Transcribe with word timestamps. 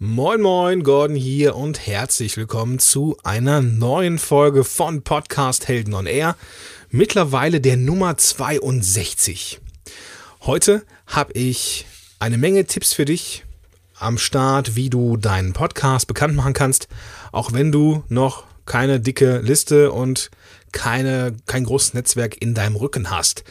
Moin 0.00 0.40
Moin, 0.40 0.84
Gordon 0.84 1.16
hier 1.16 1.56
und 1.56 1.84
herzlich 1.84 2.36
willkommen 2.36 2.78
zu 2.78 3.16
einer 3.24 3.60
neuen 3.60 4.18
Folge 4.18 4.62
von 4.62 5.02
Podcast 5.02 5.66
Helden 5.66 5.92
on 5.92 6.06
Air. 6.06 6.36
Mittlerweile 6.88 7.60
der 7.60 7.76
Nummer 7.76 8.16
62. 8.16 9.58
Heute 10.42 10.84
habe 11.08 11.32
ich 11.32 11.84
eine 12.20 12.38
Menge 12.38 12.64
Tipps 12.64 12.92
für 12.92 13.06
dich 13.06 13.44
am 13.98 14.18
Start, 14.18 14.76
wie 14.76 14.88
du 14.88 15.16
deinen 15.16 15.52
Podcast 15.52 16.06
bekannt 16.06 16.36
machen 16.36 16.52
kannst, 16.52 16.86
auch 17.32 17.52
wenn 17.52 17.72
du 17.72 18.04
noch 18.08 18.44
keine 18.66 19.00
dicke 19.00 19.38
Liste 19.38 19.90
und 19.90 20.30
keine, 20.78 21.34
kein 21.46 21.64
großes 21.64 21.94
Netzwerk 21.94 22.40
in 22.40 22.54
deinem 22.54 22.76
Rücken 22.76 23.10
hast. 23.10 23.42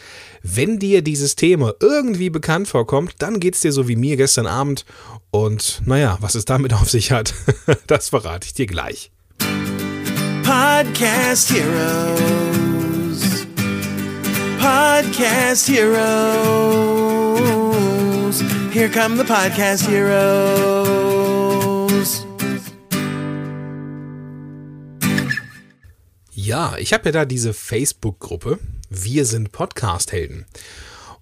Wenn 0.44 0.80
dir 0.80 1.02
dieses 1.02 1.36
Thema 1.36 1.74
irgendwie 1.82 2.30
bekannt 2.30 2.70
vorkommt, 2.70 3.16
dann 3.20 3.42
geht 3.42 3.56
es 3.56 3.62
dir 3.62 3.74
so 3.74 3.90
wie 3.90 3.98
mir 3.98 4.16
gestern 4.16 4.48
Abend. 4.48 4.86
Und 5.30 5.82
naja, 5.86 6.18
was 6.22 6.36
es 6.36 6.46
damit 6.46 6.74
auf 6.74 6.90
sich 6.90 7.12
hat, 7.12 7.34
das 7.88 8.08
verrate 8.10 8.48
ich 8.48 8.54
dir 8.54 8.66
gleich. 8.66 9.12
Podcast 10.44 11.52
Heroes. 11.52 13.46
Podcast 14.58 15.68
Heroes. 15.68 15.98
Here 18.72 18.90
come 18.90 19.18
the 19.18 19.26
Podcast 19.26 19.86
Heroes. 19.86 21.07
Ja, 26.40 26.76
ich 26.78 26.94
habe 26.94 27.06
ja 27.06 27.12
da 27.12 27.26
diese 27.26 27.52
Facebook-Gruppe. 27.52 28.60
Wir 28.92 29.26
sind 29.26 29.52
Podcast-Helden. 29.52 30.46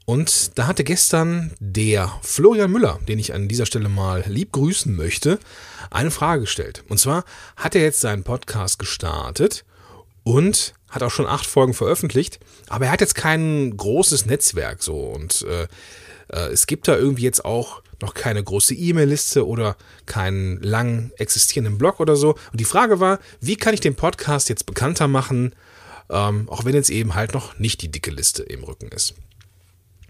Und 0.03 0.57
da 0.57 0.67
hatte 0.67 0.83
gestern 0.83 1.53
der 1.61 2.11
Florian 2.21 2.69
Müller, 2.69 2.99
den 3.07 3.17
ich 3.17 3.33
an 3.33 3.47
dieser 3.47 3.65
Stelle 3.65 3.88
mal 3.88 4.25
lieb 4.27 4.51
grüßen 4.51 4.93
möchte, 4.93 5.39
eine 5.89 6.11
Frage 6.11 6.41
gestellt. 6.41 6.83
Und 6.89 6.97
zwar 6.97 7.23
hat 7.55 7.75
er 7.75 7.83
jetzt 7.83 8.01
seinen 8.01 8.25
Podcast 8.25 8.77
gestartet 8.77 9.63
und 10.25 10.73
hat 10.89 11.02
auch 11.02 11.11
schon 11.11 11.27
acht 11.27 11.45
Folgen 11.45 11.73
veröffentlicht, 11.73 12.41
aber 12.67 12.88
er 12.88 12.91
hat 12.91 13.00
jetzt 13.00 13.16
kein 13.16 13.77
großes 13.77 14.25
Netzwerk 14.25 14.83
so 14.83 15.00
und 15.00 15.44
äh, 15.44 15.67
äh, 16.27 16.52
es 16.52 16.67
gibt 16.67 16.89
da 16.89 16.97
irgendwie 16.97 17.23
jetzt 17.23 17.45
auch 17.45 17.81
noch 18.06 18.14
keine 18.14 18.44
große 18.44 18.75
E-Mail-Liste 18.75 19.48
oder 19.48 19.75
keinen 20.06 20.61
lang 20.61 21.11
existierenden 21.17 21.78
Blog 21.78 22.00
oder 22.00 22.16
so. 22.16 22.36
Und 22.52 22.59
die 22.59 22.66
Frage 22.66 23.00
war, 23.00 23.20
wie 23.42 23.56
kann 23.56 23.73
ich 23.73 23.81
den 23.81 23.95
Podcast 23.95 24.47
jetzt 24.50 24.66
bekannter 24.66 25.08
machen, 25.08 25.53
ähm, 26.09 26.47
auch 26.50 26.66
wenn 26.66 26.75
jetzt 26.75 26.89
eben 26.89 27.16
halt 27.16 27.34
noch 27.34 27.58
nicht 27.58 27.81
die 27.81 27.92
dicke 27.92 28.12
Liste 28.12 28.44
im 28.44 28.64
Rücken 28.64 28.89
ist. 28.89 29.16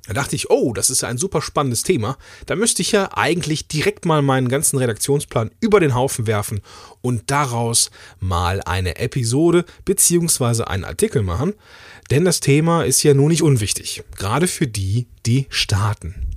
Da 0.08 0.14
dachte 0.14 0.36
ich, 0.36 0.52
oh, 0.52 0.72
das 0.74 0.92
ist 0.92 1.04
ein 1.04 1.18
super 1.18 1.42
spannendes 1.42 1.82
Thema. 1.82 2.18
Da 2.46 2.56
müsste 2.56 2.84
ich 2.84 2.92
ja 2.92 3.10
eigentlich 3.14 3.68
direkt 3.68 4.06
mal 4.06 4.22
meinen 4.22 4.50
ganzen 4.50 4.78
Redaktionsplan 4.78 5.50
über 5.62 5.80
den 5.80 5.96
Haufen 5.96 6.28
werfen 6.28 6.62
und 7.02 7.32
daraus 7.32 7.90
mal 8.20 8.62
eine 8.62 8.98
Episode 8.98 9.66
bzw. 9.86 10.66
einen 10.66 10.84
Artikel 10.84 11.24
machen. 11.24 11.54
Denn 12.12 12.24
das 12.24 12.40
Thema 12.40 12.84
ist 12.84 13.02
ja 13.02 13.16
nun 13.16 13.30
nicht 13.30 13.42
unwichtig, 13.42 14.04
gerade 14.16 14.48
für 14.48 14.68
die, 14.68 15.08
die 15.26 15.48
starten. 15.50 16.35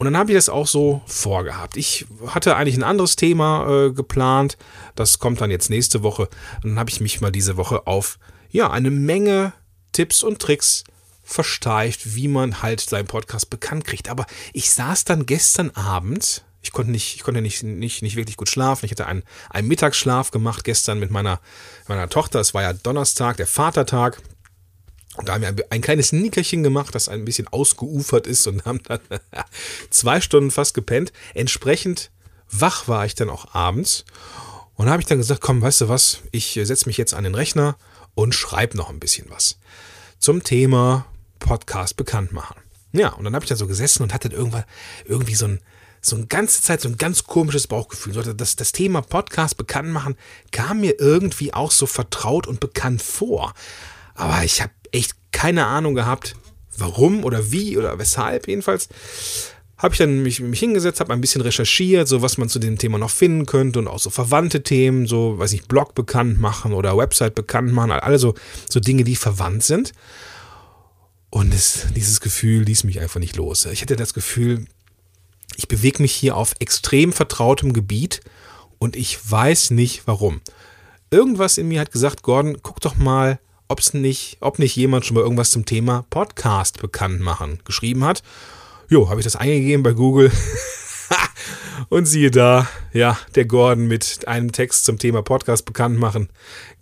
Und 0.00 0.06
dann 0.06 0.16
habe 0.16 0.32
ich 0.32 0.38
das 0.38 0.48
auch 0.48 0.66
so 0.66 1.02
vorgehabt. 1.04 1.76
Ich 1.76 2.06
hatte 2.28 2.56
eigentlich 2.56 2.78
ein 2.78 2.84
anderes 2.84 3.16
Thema 3.16 3.68
äh, 3.68 3.92
geplant. 3.92 4.56
Das 4.94 5.18
kommt 5.18 5.42
dann 5.42 5.50
jetzt 5.50 5.68
nächste 5.68 6.02
Woche. 6.02 6.30
Und 6.64 6.70
dann 6.70 6.78
habe 6.78 6.88
ich 6.88 7.02
mich 7.02 7.20
mal 7.20 7.30
diese 7.30 7.58
Woche 7.58 7.86
auf 7.86 8.18
ja, 8.50 8.70
eine 8.70 8.90
Menge 8.90 9.52
Tipps 9.92 10.22
und 10.22 10.38
Tricks 10.38 10.84
versteift, 11.22 12.14
wie 12.14 12.28
man 12.28 12.62
halt 12.62 12.80
seinen 12.80 13.08
Podcast 13.08 13.50
bekannt 13.50 13.84
kriegt. 13.84 14.08
Aber 14.08 14.24
ich 14.54 14.70
saß 14.70 15.04
dann 15.04 15.26
gestern 15.26 15.68
Abend, 15.72 16.46
ich 16.62 16.72
konnte 16.72 16.92
nicht, 16.92 17.16
ich 17.16 17.22
konnte 17.22 17.42
nicht, 17.42 17.62
nicht, 17.62 18.00
nicht 18.00 18.16
wirklich 18.16 18.38
gut 18.38 18.48
schlafen. 18.48 18.86
Ich 18.86 18.92
hatte 18.92 19.06
einen, 19.06 19.22
einen 19.50 19.68
Mittagsschlaf 19.68 20.30
gemacht 20.30 20.64
gestern 20.64 20.98
mit 20.98 21.10
meiner, 21.10 21.40
meiner 21.88 22.08
Tochter. 22.08 22.40
Es 22.40 22.54
war 22.54 22.62
ja 22.62 22.72
Donnerstag, 22.72 23.36
der 23.36 23.46
Vatertag. 23.46 24.22
Da 25.24 25.34
haben 25.34 25.42
wir 25.42 25.48
ein, 25.48 25.60
ein 25.70 25.80
kleines 25.80 26.12
Nickerchen 26.12 26.62
gemacht, 26.62 26.94
das 26.94 27.08
ein 27.08 27.24
bisschen 27.24 27.48
ausgeufert 27.48 28.26
ist 28.26 28.46
und 28.46 28.64
haben 28.64 28.82
dann 28.84 29.00
zwei 29.90 30.20
Stunden 30.20 30.50
fast 30.50 30.74
gepennt. 30.74 31.12
Entsprechend 31.34 32.10
wach 32.50 32.88
war 32.88 33.06
ich 33.06 33.14
dann 33.14 33.30
auch 33.30 33.54
abends. 33.54 34.04
Und 34.74 34.88
habe 34.88 35.02
ich 35.02 35.06
dann 35.06 35.18
gesagt, 35.18 35.42
komm, 35.42 35.60
weißt 35.60 35.82
du 35.82 35.88
was, 35.88 36.22
ich 36.30 36.58
setze 36.62 36.86
mich 36.86 36.96
jetzt 36.96 37.12
an 37.12 37.24
den 37.24 37.34
Rechner 37.34 37.76
und 38.14 38.34
schreibe 38.34 38.78
noch 38.78 38.88
ein 38.88 38.98
bisschen 38.98 39.28
was 39.28 39.58
zum 40.18 40.42
Thema 40.42 41.06
Podcast 41.38 41.96
bekannt 41.96 42.32
machen. 42.32 42.56
Ja, 42.92 43.10
und 43.10 43.24
dann 43.24 43.34
habe 43.34 43.44
ich 43.44 43.48
da 43.48 43.56
so 43.56 43.66
gesessen 43.66 44.02
und 44.02 44.12
hatte 44.12 44.28
irgendwann 44.28 44.64
irgendwie 45.04 45.34
so 45.34 45.46
ein, 45.46 45.60
so 46.00 46.16
eine 46.16 46.26
ganze 46.26 46.62
Zeit 46.62 46.80
so 46.80 46.88
ein 46.88 46.96
ganz 46.96 47.24
komisches 47.24 47.66
Bauchgefühl. 47.66 48.14
Das, 48.34 48.56
das 48.56 48.72
Thema 48.72 49.00
Podcast 49.00 49.56
bekannt 49.56 49.90
machen 49.90 50.16
kam 50.50 50.80
mir 50.80 50.98
irgendwie 50.98 51.54
auch 51.54 51.70
so 51.70 51.86
vertraut 51.86 52.46
und 52.46 52.60
bekannt 52.60 53.02
vor. 53.02 53.54
Aber 54.14 54.44
ich 54.44 54.60
habe 54.60 54.72
echt 54.92 55.14
keine 55.32 55.66
Ahnung 55.66 55.94
gehabt, 55.94 56.36
warum 56.76 57.24
oder 57.24 57.52
wie 57.52 57.76
oder 57.76 57.98
weshalb. 57.98 58.48
Jedenfalls 58.48 58.88
habe 59.80 59.94
ich 59.94 59.98
dann 59.98 60.22
mich, 60.22 60.40
mich 60.40 60.60
hingesetzt, 60.60 61.00
habe 61.00 61.12
ein 61.12 61.22
bisschen 61.22 61.40
recherchiert, 61.40 62.06
so 62.06 62.20
was 62.20 62.36
man 62.36 62.50
zu 62.50 62.58
dem 62.58 62.76
Thema 62.76 62.98
noch 62.98 63.10
finden 63.10 63.46
könnte 63.46 63.78
und 63.78 63.88
auch 63.88 63.98
so 63.98 64.10
verwandte 64.10 64.62
Themen, 64.62 65.06
so, 65.06 65.38
weiß 65.38 65.54
ich, 65.54 65.68
Blog 65.68 65.94
bekannt 65.94 66.38
machen 66.38 66.74
oder 66.74 66.96
Website 66.98 67.34
bekannt 67.34 67.72
machen, 67.72 67.90
also 67.92 68.34
so 68.68 68.78
Dinge, 68.78 69.04
die 69.04 69.16
verwandt 69.16 69.62
sind. 69.62 69.92
Und 71.30 71.54
es, 71.54 71.86
dieses 71.96 72.20
Gefühl 72.20 72.64
ließ 72.64 72.84
mich 72.84 73.00
einfach 73.00 73.20
nicht 73.20 73.36
los. 73.36 73.64
Ich 73.66 73.80
hatte 73.80 73.96
das 73.96 74.12
Gefühl, 74.12 74.66
ich 75.56 75.68
bewege 75.68 76.02
mich 76.02 76.12
hier 76.12 76.36
auf 76.36 76.54
extrem 76.58 77.12
vertrautem 77.12 77.72
Gebiet 77.72 78.20
und 78.78 78.96
ich 78.96 79.18
weiß 79.30 79.70
nicht 79.70 80.02
warum. 80.06 80.42
Irgendwas 81.10 81.56
in 81.56 81.68
mir 81.68 81.80
hat 81.80 81.92
gesagt, 81.92 82.22
Gordon, 82.22 82.58
guck 82.62 82.80
doch 82.80 82.96
mal, 82.96 83.38
ob's 83.70 83.94
nicht, 83.94 84.36
ob 84.40 84.58
nicht 84.58 84.74
jemand 84.74 85.06
schon 85.06 85.14
mal 85.14 85.22
irgendwas 85.22 85.50
zum 85.50 85.64
Thema 85.64 86.04
Podcast 86.10 86.80
bekannt 86.80 87.20
machen 87.20 87.60
geschrieben 87.64 88.04
hat. 88.04 88.22
Jo, 88.88 89.08
habe 89.08 89.20
ich 89.20 89.24
das 89.24 89.36
eingegeben 89.36 89.84
bei 89.84 89.92
Google. 89.92 90.32
Und 91.88 92.06
siehe 92.06 92.30
da, 92.30 92.68
ja, 92.92 93.18
der 93.34 93.44
Gordon 93.44 93.88
mit 93.88 94.26
einem 94.28 94.52
Text 94.52 94.84
zum 94.84 94.98
Thema 94.98 95.22
Podcast 95.22 95.64
bekannt 95.64 95.98
machen. 95.98 96.28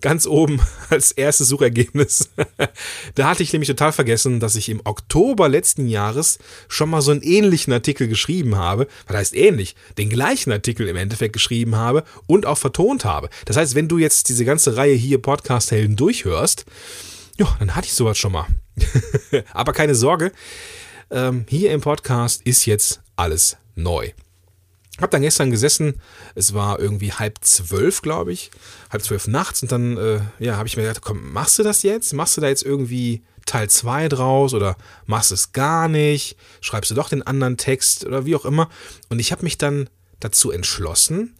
Ganz 0.00 0.26
oben 0.26 0.60
als 0.90 1.12
erstes 1.12 1.48
Suchergebnis. 1.48 2.30
da 3.14 3.28
hatte 3.28 3.42
ich 3.42 3.52
nämlich 3.52 3.68
total 3.68 3.92
vergessen, 3.92 4.40
dass 4.40 4.56
ich 4.56 4.68
im 4.68 4.80
Oktober 4.84 5.48
letzten 5.48 5.86
Jahres 5.86 6.38
schon 6.68 6.90
mal 6.90 7.00
so 7.00 7.10
einen 7.10 7.22
ähnlichen 7.22 7.72
Artikel 7.72 8.08
geschrieben 8.08 8.56
habe. 8.56 8.88
Was 9.06 9.16
heißt 9.16 9.36
ähnlich? 9.36 9.76
Den 9.96 10.10
gleichen 10.10 10.52
Artikel 10.52 10.88
im 10.88 10.96
Endeffekt 10.96 11.32
geschrieben 11.32 11.76
habe 11.76 12.04
und 12.26 12.46
auch 12.46 12.58
vertont 12.58 13.04
habe. 13.04 13.28
Das 13.44 13.56
heißt, 13.56 13.74
wenn 13.74 13.88
du 13.88 13.98
jetzt 13.98 14.28
diese 14.28 14.44
ganze 14.44 14.76
Reihe 14.76 14.94
hier 14.94 15.20
Podcast-Helden 15.20 15.96
durchhörst, 15.96 16.64
ja, 17.38 17.56
dann 17.58 17.76
hatte 17.76 17.86
ich 17.86 17.94
sowas 17.94 18.18
schon 18.18 18.32
mal. 18.32 18.46
Aber 19.52 19.72
keine 19.72 19.94
Sorge, 19.94 20.32
ähm, 21.10 21.44
hier 21.48 21.72
im 21.72 21.80
Podcast 21.80 22.42
ist 22.42 22.66
jetzt 22.66 23.00
alles 23.16 23.56
neu. 23.74 24.12
Hab 25.00 25.10
dann 25.10 25.22
gestern 25.22 25.50
gesessen, 25.50 26.00
es 26.34 26.54
war 26.54 26.80
irgendwie 26.80 27.12
halb 27.12 27.38
zwölf, 27.42 28.02
glaube 28.02 28.32
ich, 28.32 28.50
halb 28.90 29.02
zwölf 29.02 29.28
nachts 29.28 29.62
und 29.62 29.70
dann, 29.70 29.96
äh, 29.96 30.20
ja, 30.38 30.56
habe 30.56 30.66
ich 30.66 30.76
mir 30.76 30.82
gedacht, 30.82 31.02
komm, 31.02 31.32
machst 31.32 31.58
du 31.58 31.62
das 31.62 31.82
jetzt? 31.82 32.12
Machst 32.12 32.36
du 32.36 32.40
da 32.40 32.48
jetzt 32.48 32.64
irgendwie 32.64 33.22
Teil 33.46 33.70
2 33.70 34.08
draus 34.08 34.54
oder 34.54 34.76
machst 35.06 35.30
es 35.32 35.52
gar 35.52 35.88
nicht? 35.88 36.36
Schreibst 36.60 36.90
du 36.90 36.94
doch 36.94 37.08
den 37.08 37.22
anderen 37.22 37.56
Text 37.56 38.04
oder 38.04 38.26
wie 38.26 38.34
auch 38.34 38.44
immer? 38.44 38.68
Und 39.08 39.20
ich 39.20 39.30
habe 39.30 39.44
mich 39.44 39.56
dann 39.56 39.88
dazu 40.20 40.50
entschlossen, 40.50 41.36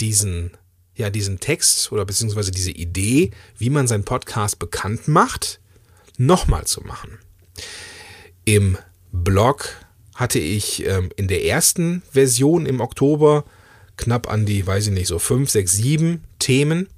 diesen, 0.00 0.56
ja, 0.94 1.10
diesen 1.10 1.40
Text 1.40 1.90
oder 1.90 2.04
beziehungsweise 2.04 2.50
diese 2.52 2.70
Idee, 2.70 3.32
wie 3.56 3.70
man 3.70 3.88
seinen 3.88 4.04
Podcast 4.04 4.58
bekannt 4.58 5.08
macht, 5.08 5.60
nochmal 6.16 6.64
zu 6.64 6.82
machen. 6.82 7.18
Im 8.44 8.78
Blog 9.12 9.68
hatte 10.18 10.40
ich 10.40 10.84
ähm, 10.84 11.10
in 11.14 11.28
der 11.28 11.44
ersten 11.44 12.02
Version 12.10 12.66
im 12.66 12.80
Oktober 12.80 13.44
knapp 13.96 14.28
an 14.28 14.46
die, 14.46 14.66
weiß 14.66 14.88
ich 14.88 14.92
nicht, 14.92 15.06
so 15.06 15.20
fünf, 15.20 15.48
sechs, 15.48 15.74
sieben 15.74 16.24
Themen. 16.40 16.88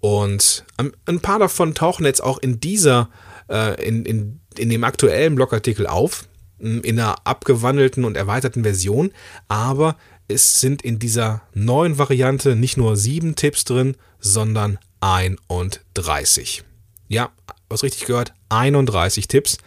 Und 0.00 0.64
ein 1.04 1.20
paar 1.20 1.38
davon 1.38 1.74
tauchen 1.74 2.06
jetzt 2.06 2.22
auch 2.22 2.38
in 2.38 2.58
dieser, 2.58 3.10
äh, 3.50 3.86
in, 3.86 4.06
in, 4.06 4.40
in 4.56 4.70
dem 4.70 4.84
aktuellen 4.84 5.34
Blogartikel 5.34 5.86
auf, 5.86 6.28
in 6.58 6.82
einer 6.82 7.26
abgewandelten 7.26 8.06
und 8.06 8.16
erweiterten 8.16 8.62
Version. 8.62 9.12
Aber 9.48 9.96
es 10.26 10.60
sind 10.60 10.80
in 10.80 10.98
dieser 10.98 11.42
neuen 11.52 11.98
Variante 11.98 12.56
nicht 12.56 12.78
nur 12.78 12.96
sieben 12.96 13.34
Tipps 13.34 13.66
drin, 13.66 13.96
sondern 14.18 14.78
31. 15.00 16.64
Ja, 17.08 17.32
was 17.68 17.82
richtig 17.82 18.06
gehört, 18.06 18.32
31 18.48 19.28
Tipps 19.28 19.58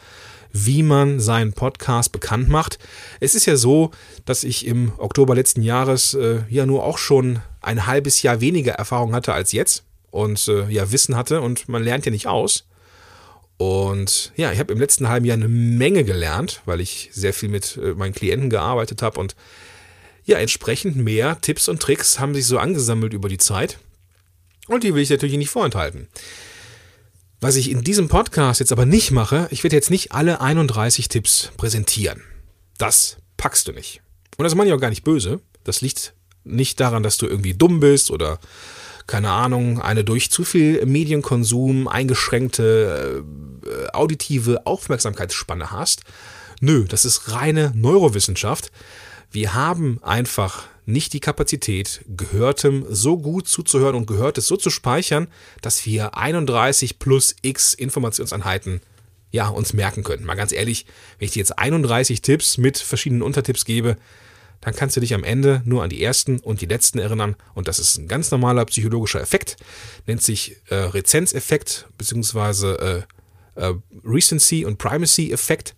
wie 0.54 0.84
man 0.84 1.20
seinen 1.20 1.52
Podcast 1.52 2.12
bekannt 2.12 2.48
macht. 2.48 2.78
Es 3.20 3.36
ist 3.36 3.48
ja 3.48 3.58
so, 3.58 3.92
dass 4.24 4.44
ich 4.44 4.66
im 4.66 4.94
Oktober 4.98 5.36
letzten 5.36 5.64
Jahres 5.64 6.14
äh, 6.14 6.44
ja 6.48 6.66
nur 6.66 6.84
auch 6.84 7.00
schon 7.00 7.40
ein 7.62 7.88
halbes 7.88 8.22
Jahr 8.22 8.40
weniger 8.40 8.74
Erfahrung 8.74 9.14
hatte 9.14 9.34
als 9.34 9.52
jetzt 9.52 9.84
und 10.12 10.48
äh, 10.48 10.70
ja 10.70 10.92
Wissen 10.92 11.16
hatte 11.18 11.42
und 11.42 11.68
man 11.68 11.84
lernt 11.84 12.06
ja 12.06 12.12
nicht 12.12 12.28
aus. 12.28 12.66
Und 13.58 14.32
ja, 14.36 14.52
ich 14.52 14.60
habe 14.60 14.74
im 14.74 14.80
letzten 14.80 15.10
halben 15.10 15.26
Jahr 15.26 15.38
eine 15.38 15.48
Menge 15.48 16.04
gelernt, 16.04 16.62
weil 16.66 16.82
ich 16.82 17.10
sehr 17.14 17.34
viel 17.34 17.50
mit 17.50 17.78
äh, 17.78 17.94
meinen 17.94 18.14
Klienten 18.14 18.50
gearbeitet 18.50 19.02
habe 19.02 19.20
und 19.20 19.36
ja, 20.26 20.38
entsprechend 20.38 20.96
mehr 20.96 21.42
Tipps 21.42 21.68
und 21.68 21.82
Tricks 21.82 22.20
haben 22.20 22.34
sich 22.34 22.46
so 22.46 22.58
angesammelt 22.58 23.14
über 23.14 23.28
die 23.28 23.38
Zeit. 23.38 23.80
Und 24.68 24.84
die 24.84 24.94
will 24.94 25.02
ich 25.02 25.10
natürlich 25.10 25.38
nicht 25.38 25.50
vorenthalten. 25.50 26.08
Was 27.44 27.58
ich 27.58 27.70
in 27.70 27.84
diesem 27.84 28.08
Podcast 28.08 28.62
jetzt 28.62 28.72
aber 28.72 28.86
nicht 28.86 29.12
mache, 29.12 29.50
ich 29.52 29.66
werde 29.66 29.76
jetzt 29.76 29.90
nicht 29.90 30.14
alle 30.14 30.40
31 30.40 31.10
Tipps 31.10 31.52
präsentieren. 31.58 32.22
Das 32.78 33.18
packst 33.36 33.68
du 33.68 33.74
nicht. 33.74 34.02
Und 34.38 34.46
das 34.46 34.56
meine 34.56 34.70
ich 34.70 34.74
auch 34.74 34.80
gar 34.80 34.90
nicht 34.90 35.04
böse. 35.04 35.42
Das 35.66 35.82
liegt 35.82 36.14
nicht 36.46 36.80
daran, 36.80 37.04
dass 37.04 37.18
du 37.18 37.28
irgendwie 37.28 37.54
dumm 37.54 37.82
bist 37.82 38.12
oder 38.12 38.40
keine 39.08 39.32
Ahnung, 39.32 39.82
eine 39.82 40.06
durch 40.06 40.32
zu 40.32 40.46
viel 40.46 40.86
Medienkonsum 40.86 41.90
eingeschränkte 41.90 43.26
äh, 43.66 43.88
auditive 43.92 44.66
Aufmerksamkeitsspanne 44.66 45.70
hast. 45.70 46.04
Nö, 46.62 46.86
das 46.86 47.04
ist 47.04 47.34
reine 47.34 47.74
Neurowissenschaft. 47.76 48.72
Wir 49.32 49.54
haben 49.54 50.00
einfach 50.02 50.64
nicht 50.86 51.14
die 51.14 51.20
Kapazität, 51.20 52.04
Gehörtem 52.08 52.86
so 52.90 53.18
gut 53.18 53.48
zuzuhören 53.48 53.96
und 53.96 54.08
Gehörtes 54.08 54.48
so 54.48 54.58
zu 54.58 54.70
speichern, 54.70 55.28
dass 55.62 55.86
wir 55.86 56.18
31 56.18 57.00
plus 57.00 57.36
x 57.42 57.74
Informationseinheiten 57.74 58.82
ja, 59.32 59.48
uns 59.48 59.74
merken 59.74 60.04
können. 60.04 60.26
Mal 60.26 60.36
ganz 60.36 60.52
ehrlich, 60.52 60.86
wenn 61.18 61.26
ich 61.26 61.32
dir 61.32 61.40
jetzt 61.40 61.58
31 61.58 62.22
Tipps 62.22 62.58
mit 62.58 62.78
verschiedenen 62.78 63.24
Untertipps 63.24 63.66
gebe, 63.66 63.98
dann 64.62 64.76
kannst 64.76 64.96
du 64.96 65.02
dich 65.02 65.14
am 65.14 65.24
Ende 65.24 65.62
nur 65.66 65.84
an 65.84 65.90
die 65.90 66.02
ersten 66.02 66.40
und 66.40 66.62
die 66.62 66.68
letzten 66.68 67.00
erinnern. 67.00 67.36
Und 67.54 67.68
das 67.68 67.80
ist 67.80 67.98
ein 67.98 68.08
ganz 68.08 68.32
normaler 68.32 68.64
psychologischer 68.66 69.20
Effekt, 69.20 69.58
nennt 70.08 70.22
sich 70.22 70.58
äh, 70.70 70.76
Rezenzeffekt 70.76 71.88
beziehungsweise 71.98 73.06
äh, 73.58 73.62
äh, 73.62 73.74
Recency 74.06 74.66
und 74.66 74.78
Primacy-Effekt, 74.78 75.76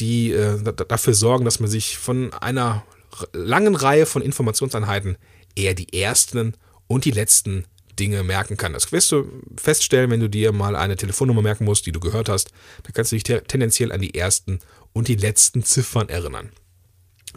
die 0.00 0.32
äh, 0.32 0.62
dafür 0.88 1.12
sorgen, 1.12 1.44
dass 1.44 1.60
man 1.60 1.68
sich 1.68 1.98
von 1.98 2.32
einer 2.32 2.84
langen 3.32 3.74
Reihe 3.74 4.06
von 4.06 4.22
Informationseinheiten 4.22 5.16
eher 5.54 5.74
die 5.74 5.92
ersten 5.92 6.54
und 6.86 7.04
die 7.04 7.10
letzten 7.10 7.64
Dinge 7.98 8.22
merken 8.22 8.56
kann. 8.56 8.72
Das 8.72 8.92
wirst 8.92 9.10
du 9.12 9.24
feststellen, 9.56 10.10
wenn 10.10 10.20
du 10.20 10.28
dir 10.28 10.52
mal 10.52 10.76
eine 10.76 10.96
Telefonnummer 10.96 11.42
merken 11.42 11.64
musst, 11.64 11.86
die 11.86 11.92
du 11.92 12.00
gehört 12.00 12.28
hast. 12.28 12.50
Da 12.82 12.90
kannst 12.92 13.12
du 13.12 13.16
dich 13.16 13.24
tendenziell 13.24 13.92
an 13.92 14.00
die 14.00 14.14
ersten 14.14 14.60
und 14.92 15.08
die 15.08 15.16
letzten 15.16 15.64
Ziffern 15.64 16.08
erinnern. 16.08 16.50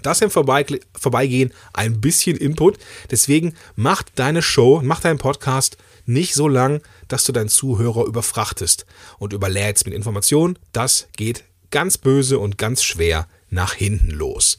Das 0.01 0.21
im 0.21 0.29
Vorbeigehen 0.29 1.53
ein 1.73 1.99
bisschen 1.99 2.37
Input. 2.37 2.77
Deswegen 3.11 3.53
macht 3.75 4.11
deine 4.15 4.41
Show, 4.41 4.81
mach 4.83 5.01
deinen 5.01 5.17
Podcast 5.17 5.77
nicht 6.05 6.33
so 6.33 6.47
lang, 6.47 6.81
dass 7.07 7.25
du 7.25 7.31
deinen 7.31 7.49
Zuhörer 7.49 8.05
überfrachtest 8.05 8.85
und 9.17 9.33
überlädst 9.33 9.85
mit 9.85 9.93
Informationen. 9.93 10.57
Das 10.71 11.07
geht 11.17 11.43
ganz 11.71 11.97
böse 11.97 12.39
und 12.39 12.57
ganz 12.57 12.83
schwer 12.83 13.27
nach 13.49 13.73
hinten 13.73 14.11
los. 14.11 14.57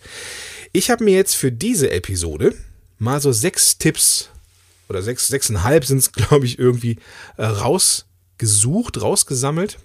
Ich 0.73 0.89
habe 0.91 1.03
mir 1.03 1.15
jetzt 1.15 1.35
für 1.35 1.51
diese 1.51 1.91
Episode 1.91 2.55
mal 2.99 3.21
so 3.21 3.33
sechs 3.33 3.79
Tipps 3.79 4.29
oder 4.89 5.03
sechs, 5.03 5.27
sechseinhalb 5.27 5.85
sind 5.85 5.99
es, 5.99 6.13
glaube 6.13 6.47
ich, 6.47 6.61
irgendwie 6.61 6.97
äh, 7.37 7.45
rausgesucht, 7.45 9.03
rausgesammelt. 9.03 9.79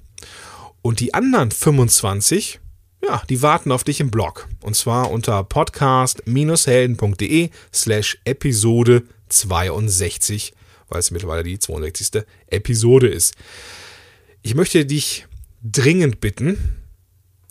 Und 0.83 0.99
die 0.99 1.15
anderen 1.15 1.49
25, 1.49 2.59
ja, 3.03 3.23
die 3.29 3.41
warten 3.41 3.71
auf 3.71 3.83
dich 3.83 3.99
im 3.99 4.11
Blog. 4.11 4.47
Und 4.61 4.75
zwar 4.75 5.09
unter 5.09 5.43
podcast-helden.de 5.43 7.49
slash 7.73 8.19
Episode 8.25 9.01
62, 9.29 10.53
weil 10.89 10.99
es 10.99 11.09
mittlerweile 11.09 11.41
die 11.41 11.57
62. 11.57 12.25
Episode 12.47 13.07
ist. 13.07 13.33
Ich 14.43 14.53
möchte 14.53 14.85
dich 14.85 15.25
dringend 15.63 16.21
bitten, 16.21 16.84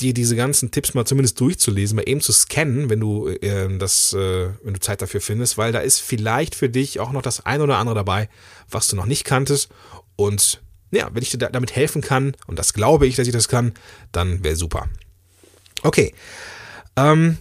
dir 0.04 0.14
diese 0.14 0.36
ganzen 0.36 0.70
Tipps 0.70 0.94
mal 0.94 1.04
zumindest 1.04 1.40
durchzulesen, 1.40 1.96
mal 1.96 2.08
eben 2.08 2.20
zu 2.20 2.32
scannen, 2.32 2.90
wenn 2.90 3.00
du 3.00 3.28
äh, 3.28 3.78
das, 3.78 4.12
äh, 4.12 4.50
wenn 4.62 4.74
du 4.74 4.80
Zeit 4.80 5.02
dafür 5.02 5.20
findest, 5.20 5.58
weil 5.58 5.72
da 5.72 5.80
ist 5.80 6.00
vielleicht 6.00 6.54
für 6.54 6.68
dich 6.68 7.00
auch 7.00 7.12
noch 7.12 7.22
das 7.22 7.44
ein 7.46 7.60
oder 7.60 7.78
andere 7.78 7.94
dabei, 7.94 8.28
was 8.70 8.88
du 8.88 8.96
noch 8.96 9.06
nicht 9.06 9.24
kanntest. 9.24 9.70
Und 10.16 10.60
ja, 10.90 11.10
wenn 11.12 11.22
ich 11.22 11.30
dir 11.30 11.38
damit 11.38 11.74
helfen 11.74 12.02
kann, 12.02 12.36
und 12.46 12.58
das 12.58 12.74
glaube 12.74 13.06
ich, 13.06 13.16
dass 13.16 13.26
ich 13.26 13.32
das 13.32 13.48
kann, 13.48 13.72
dann 14.12 14.44
wäre 14.44 14.56
super. 14.56 14.88
Okay. 15.82 16.14
Ähm, 16.96 17.38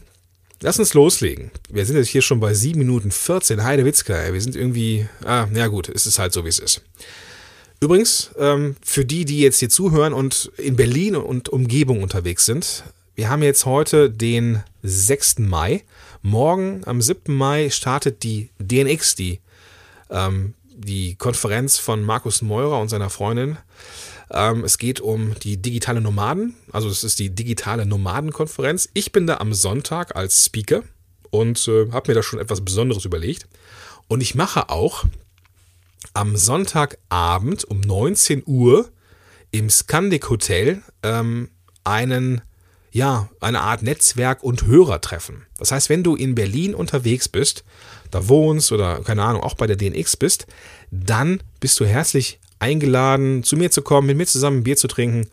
lass 0.62 0.80
uns 0.80 0.94
loslegen. 0.94 1.51
Wir 1.69 1.86
sind 1.86 1.98
jetzt 1.98 2.09
hier 2.09 2.21
schon 2.21 2.39
bei 2.39 2.54
7 2.54 2.80
Minuten 2.80 3.12
14. 3.12 3.63
Heide 3.63 3.86
Witzka, 3.86 4.33
wir 4.33 4.42
sind 4.42 4.56
irgendwie. 4.56 5.07
Ah, 5.24 5.48
ja 5.54 5.68
gut, 5.68 5.89
es 5.89 6.07
ist 6.07 6.18
halt 6.18 6.33
so, 6.33 6.45
wie 6.45 6.50
es 6.50 6.59
ist. 6.59 6.81
Übrigens, 7.83 8.31
ähm, 8.38 8.77
für 8.81 9.03
die, 9.03 9.25
die 9.25 9.41
jetzt 9.41 9.59
hier 9.59 9.68
zuhören 9.68 10.13
und 10.13 10.50
in 10.56 10.77
Berlin 10.77 11.18
und 11.18 11.50
Umgebung 11.50 12.01
unterwegs 12.01 12.45
sind, 12.45 12.85
wir 13.13 13.30
haben 13.30 13.44
jetzt 13.44 13.65
heute 13.65 14.09
den 14.09 14.63
6. 14.83 15.39
Mai. 15.39 15.83
Morgen, 16.21 16.83
am 16.85 17.01
7. 17.01 17.35
Mai, 17.35 17.69
startet 17.69 18.24
die 18.24 18.51
DNX, 18.57 19.15
die, 19.15 19.41
ähm, 20.09 20.53
die 20.74 21.15
Konferenz 21.15 21.77
von 21.77 22.06
Markus 22.06 22.41
Meurer 22.41 22.80
und 22.80 22.88
seiner 22.88 23.09
Freundin. 23.09 23.57
Ähm, 24.31 24.63
es 24.63 24.77
geht 24.77 25.01
um 25.01 25.35
die 25.44 25.57
digitale 25.57 26.00
Nomaden, 26.00 26.56
also 26.71 26.88
es 26.88 27.03
ist 27.03 27.19
die 27.19 27.31
digitale 27.31 27.85
Nomadenkonferenz. 27.85 28.88
Ich 28.94 29.12
bin 29.12 29.27
da 29.27 29.39
am 29.39 29.53
Sonntag 29.53 30.15
als 30.15 30.45
Speaker 30.45 30.83
und 31.31 31.68
äh, 31.68 31.91
habe 31.91 32.12
mir 32.12 32.15
da 32.15 32.24
schon 32.24 32.39
etwas 32.39 32.62
Besonderes 32.62 33.03
überlegt. 33.03 33.45
Und 34.07 34.21
ich 34.21 34.35
mache 34.35 34.69
auch 34.69 35.03
am 36.13 36.35
Sonntagabend 36.35 37.65
um 37.65 37.81
19 37.81 38.44
Uhr 38.45 38.89
im 39.51 39.69
Scandic 39.69 40.29
Hotel 40.29 40.81
ähm, 41.03 41.50
einen, 41.83 42.41
ja, 42.91 43.29
eine 43.39 43.61
Art 43.61 43.83
Netzwerk- 43.83 44.44
und 44.44 44.65
Hörertreffen. 44.65 45.45
Das 45.57 45.71
heißt, 45.71 45.89
wenn 45.89 46.03
du 46.03 46.15
in 46.15 46.35
Berlin 46.35 46.75
unterwegs 46.75 47.27
bist, 47.27 47.63
da 48.11 48.27
wohnst 48.27 48.71
oder 48.71 49.01
keine 49.01 49.23
Ahnung, 49.23 49.44
auch 49.44 49.55
bei 49.55 49.67
der 49.67 49.75
DNX 49.75 50.17
bist, 50.17 50.47
dann 50.91 51.41
bist 51.59 51.79
du 51.79 51.85
herzlich 51.85 52.39
eingeladen, 52.59 53.44
zu 53.44 53.57
mir 53.57 53.71
zu 53.71 53.81
kommen, 53.81 54.07
mit 54.07 54.17
mir 54.17 54.25
zusammen 54.27 54.59
ein 54.59 54.63
Bier 54.63 54.77
zu 54.77 54.88
trinken 54.88 55.27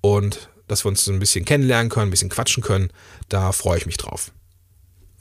und 0.00 0.48
dass 0.68 0.84
wir 0.84 0.88
uns 0.88 1.06
ein 1.08 1.18
bisschen 1.18 1.44
kennenlernen 1.44 1.90
können, 1.90 2.08
ein 2.08 2.10
bisschen 2.10 2.30
quatschen 2.30 2.62
können. 2.62 2.90
Da 3.28 3.52
freue 3.52 3.78
ich 3.78 3.86
mich 3.86 3.96
drauf. 3.96 4.32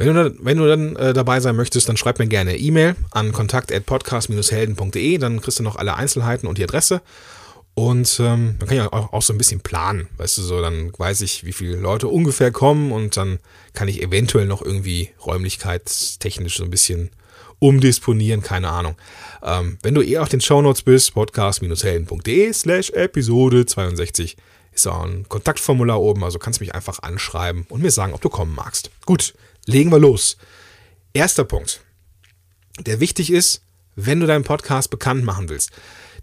Wenn 0.05 0.15
du, 0.15 0.35
wenn 0.39 0.57
du 0.57 0.67
dann 0.67 0.95
äh, 0.95 1.13
dabei 1.13 1.39
sein 1.39 1.55
möchtest, 1.55 1.89
dann 1.89 1.97
schreib 1.97 2.19
mir 2.19 2.27
gerne 2.27 2.57
E-Mail 2.57 2.95
an 3.11 3.31
kontakt.podcast-helden.de, 3.31 5.17
dann 5.17 5.41
kriegst 5.41 5.59
du 5.59 5.63
noch 5.63 5.75
alle 5.75 5.95
Einzelheiten 5.95 6.47
und 6.47 6.57
die 6.57 6.63
Adresse. 6.63 7.01
Und 7.73 8.19
ähm, 8.19 8.55
dann 8.59 8.67
kann 8.67 8.77
ich 8.77 8.83
auch, 8.83 9.13
auch 9.13 9.21
so 9.21 9.33
ein 9.33 9.37
bisschen 9.37 9.61
planen, 9.61 10.07
weißt 10.17 10.37
du, 10.37 10.41
so 10.41 10.61
dann 10.61 10.91
weiß 10.97 11.21
ich, 11.21 11.45
wie 11.45 11.53
viele 11.53 11.77
Leute 11.77 12.09
ungefähr 12.09 12.51
kommen 12.51 12.91
und 12.91 13.15
dann 13.15 13.39
kann 13.73 13.87
ich 13.87 14.01
eventuell 14.01 14.45
noch 14.45 14.61
irgendwie 14.61 15.09
räumlichkeitstechnisch 15.25 16.57
so 16.57 16.65
ein 16.65 16.69
bisschen 16.69 17.11
umdisponieren, 17.59 18.41
keine 18.41 18.69
Ahnung. 18.69 18.95
Ähm, 19.41 19.77
wenn 19.83 19.93
du 19.93 20.01
eher 20.01 20.21
auf 20.21 20.29
den 20.29 20.41
Shownotes 20.41 20.81
bist, 20.81 21.13
podcast-helden.de 21.13 22.51
slash 22.51 22.89
Episode 22.89 23.65
62 23.65 24.35
ist 24.73 24.87
auch 24.87 25.03
ein 25.03 25.27
Kontaktformular 25.27 25.99
oben, 25.99 26.23
also 26.23 26.39
kannst 26.39 26.59
du 26.59 26.63
mich 26.63 26.73
einfach 26.73 26.99
anschreiben 26.99 27.65
und 27.69 27.81
mir 27.81 27.91
sagen, 27.91 28.13
ob 28.13 28.21
du 28.21 28.29
kommen 28.29 28.55
magst. 28.55 28.89
Gut, 29.05 29.33
legen 29.71 29.91
wir 29.91 29.99
los. 29.99 30.37
Erster 31.13 31.45
Punkt, 31.45 31.81
der 32.79 32.99
wichtig 32.99 33.31
ist, 33.31 33.63
wenn 33.95 34.19
du 34.19 34.27
deinen 34.27 34.43
Podcast 34.43 34.89
bekannt 34.89 35.23
machen 35.23 35.49
willst. 35.49 35.71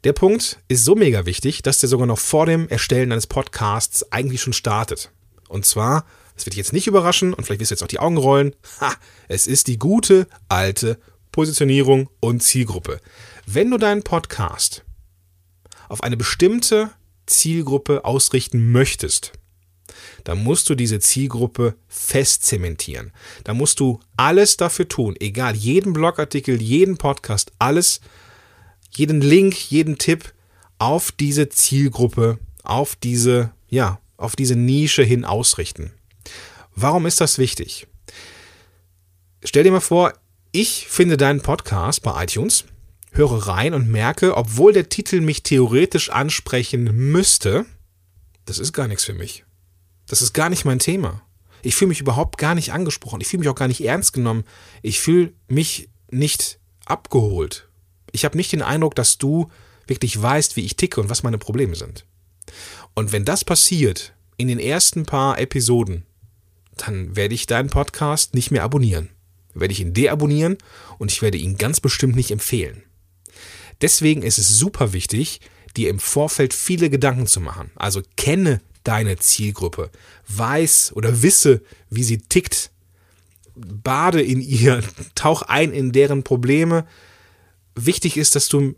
Der 0.05 0.12
Punkt 0.12 0.61
ist 0.69 0.85
so 0.85 0.95
mega 0.95 1.26
wichtig, 1.26 1.62
dass 1.62 1.81
der 1.81 1.88
sogar 1.88 2.07
noch 2.07 2.19
vor 2.19 2.47
dem 2.47 2.69
Erstellen 2.69 3.11
deines 3.11 3.26
Podcasts 3.26 4.12
eigentlich 4.12 4.43
schon 4.43 4.52
startet. 4.52 5.11
Und 5.49 5.67
zwar, 5.67 6.05
das 6.35 6.47
wird 6.47 6.55
dich 6.55 6.59
jetzt 6.59 6.73
nicht 6.73 6.87
überraschen 6.87 7.35
und 7.35 7.45
vielleicht 7.45 7.61
wirst 7.61 7.71
du 7.71 7.75
jetzt 7.75 7.83
auch 7.83 7.88
die 7.88 7.99
Augen 7.99 8.17
rollen, 8.17 8.55
ha, 8.81 8.95
es 9.28 9.47
ist 9.47 9.67
die 9.67 9.78
gute 9.78 10.28
alte 10.49 10.99
Positionierung 11.33 12.11
und 12.21 12.43
Zielgruppe. 12.43 13.00
Wenn 13.47 13.71
du 13.71 13.78
deinen 13.78 14.02
Podcast 14.02 14.85
auf 15.88 16.02
eine 16.02 16.17
bestimmte 16.17 16.90
Zielgruppe 17.26 18.05
ausrichten 18.05 18.73
möchtest, 18.73 19.33
dann 20.29 20.45
musst 20.45 20.69
du 20.69 20.75
diese 20.75 21.01
Zielgruppe 21.01 21.75
fest 21.87 22.45
zementieren. 22.45 23.13
Da 23.45 23.55
musst 23.55 23.81
du 23.81 23.99
alles 24.19 24.59
dafür 24.59 24.87
tun, 24.87 25.17
egal, 25.19 25.57
jeden 25.57 25.95
Blogartikel, 25.95 26.61
jeden 26.61 26.99
Podcast, 26.99 27.51
alles, 27.59 28.03
jeden 28.91 29.23
Link, 29.23 29.71
jeden 29.71 29.97
Tipp 29.97 30.35
auf 30.77 31.13
diese 31.13 31.49
Zielgruppe, 31.49 32.39
auf 32.63 32.95
diese, 32.95 33.53
ja, 33.71 34.01
auf 34.19 34.37
diese 34.37 34.55
Nische 34.55 35.03
hin 35.03 35.25
ausrichten. 35.25 35.93
Warum 36.77 37.07
ist 37.07 37.23
das 37.23 37.39
wichtig? 37.39 37.87
Stell 39.43 39.65
dir 39.65 39.73
mal 39.73 39.81
vor, 39.81 40.13
ich 40.53 40.89
finde 40.89 41.17
deinen 41.17 41.41
Podcast 41.41 42.03
bei 42.03 42.25
iTunes, 42.25 42.67
höre 43.13 43.49
rein 43.49 43.73
und 43.73 43.89
merke, 43.89 44.37
obwohl 44.37 44.75
der 44.75 44.91
Titel 44.91 45.23
mich 45.23 45.43
theoretisch 45.43 46.11
ansprechen 46.11 47.13
müsste, 47.13 47.65
das 48.45 48.59
ist 48.59 48.75
gar 48.75 48.89
nichts 48.89 49.05
für 49.05 49.15
mich. 49.15 49.47
Das 50.09 50.23
ist 50.23 50.33
gar 50.33 50.49
nicht 50.49 50.65
mein 50.65 50.79
Thema. 50.79 51.23
Ich 51.62 51.77
fühle 51.77 51.91
mich 51.91 52.00
überhaupt 52.00 52.38
gar 52.38 52.55
nicht 52.55 52.73
angesprochen. 52.73 53.21
Ich 53.21 53.29
fühle 53.29 53.41
mich 53.41 53.49
auch 53.49 53.55
gar 53.55 53.69
nicht 53.69 53.85
ernst 53.85 54.12
genommen. 54.12 54.45
Ich 54.83 55.00
fühle 55.00 55.33
mich 55.49 55.88
nicht 56.11 56.59
abgeholt. 56.87 57.69
Ich 58.12 58.25
habe 58.25 58.37
nicht 58.37 58.53
den 58.53 58.62
Eindruck, 58.62 58.95
dass 58.95 59.19
du 59.19 59.50
wirklich 59.87 60.21
weißt, 60.21 60.57
wie 60.57 60.65
ich 60.65 60.77
ticke 60.77 61.00
und 61.00 61.11
was 61.11 61.23
meine 61.23 61.38
Probleme 61.38 61.75
sind. 61.75 62.05
Und 62.95 63.12
wenn 63.12 63.25
das 63.25 63.45
passiert 63.45 64.15
in 64.37 64.49
den 64.49 64.59
ersten 64.59 65.05
paar 65.05 65.38
Episoden, 65.38 66.05
dann 66.77 67.17
werde 67.17 67.35
ich 67.35 67.47
deinen 67.47 67.71
Podcast 67.71 68.35
nicht 68.35 68.50
mehr 68.50 68.62
abonnieren. 68.62 69.11
werde 69.55 69.73
ich 69.73 69.81
ihn 69.81 69.95
deabonnieren 69.95 70.57
und 70.99 71.11
ich 71.11 71.21
werde 71.21 71.38
ihn 71.38 71.59
ganz 71.59 71.81
bestimmt 71.81 72.15
nicht 72.15 72.31
empfehlen. 72.31 72.85
Deswegen 73.81 74.23
ist 74.23 74.38
es 74.38 74.59
super 74.59 74.93
wichtig, 74.93 75.41
dir 75.77 75.91
im 75.91 75.99
Vorfeld 75.99 76.55
viele 76.55 76.91
Gedanken 76.91 77.27
zu 77.27 77.41
machen. 77.41 77.73
Also 77.75 78.03
kenne 78.17 78.61
deine 78.88 79.18
Zielgruppe, 79.18 79.90
weiß 80.28 80.92
oder 80.95 81.21
wisse, 81.21 81.61
wie 81.90 82.02
sie 82.02 82.16
tickt, 82.16 82.71
bade 83.54 84.23
in 84.23 84.40
ihr, 84.40 84.83
tauch 85.14 85.42
ein 85.42 85.73
in 85.73 85.92
deren 85.92 86.23
Probleme. 86.23 86.87
Wichtig 87.75 88.16
ist, 88.16 88.35
dass 88.35 88.49
du 88.49 88.76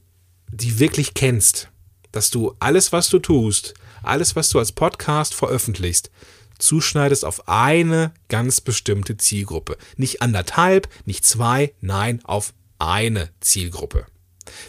die 0.50 0.80
wirklich 0.80 1.14
kennst, 1.14 1.68
dass 2.10 2.30
du 2.30 2.56
alles, 2.58 2.90
was 2.90 3.08
du 3.08 3.20
tust, 3.20 3.74
alles, 4.02 4.34
was 4.34 4.48
du 4.48 4.58
als 4.58 4.72
Podcast 4.72 5.32
veröffentlichst, 5.32 6.10
zuschneidest 6.58 7.24
auf 7.24 7.48
eine 7.48 8.12
ganz 8.28 8.60
bestimmte 8.60 9.16
Zielgruppe. 9.16 9.78
Nicht 9.96 10.22
anderthalb, 10.22 10.88
nicht 11.04 11.24
zwei, 11.24 11.72
nein, 11.80 12.20
auf 12.24 12.52
eine 12.80 13.30
Zielgruppe. 13.38 14.06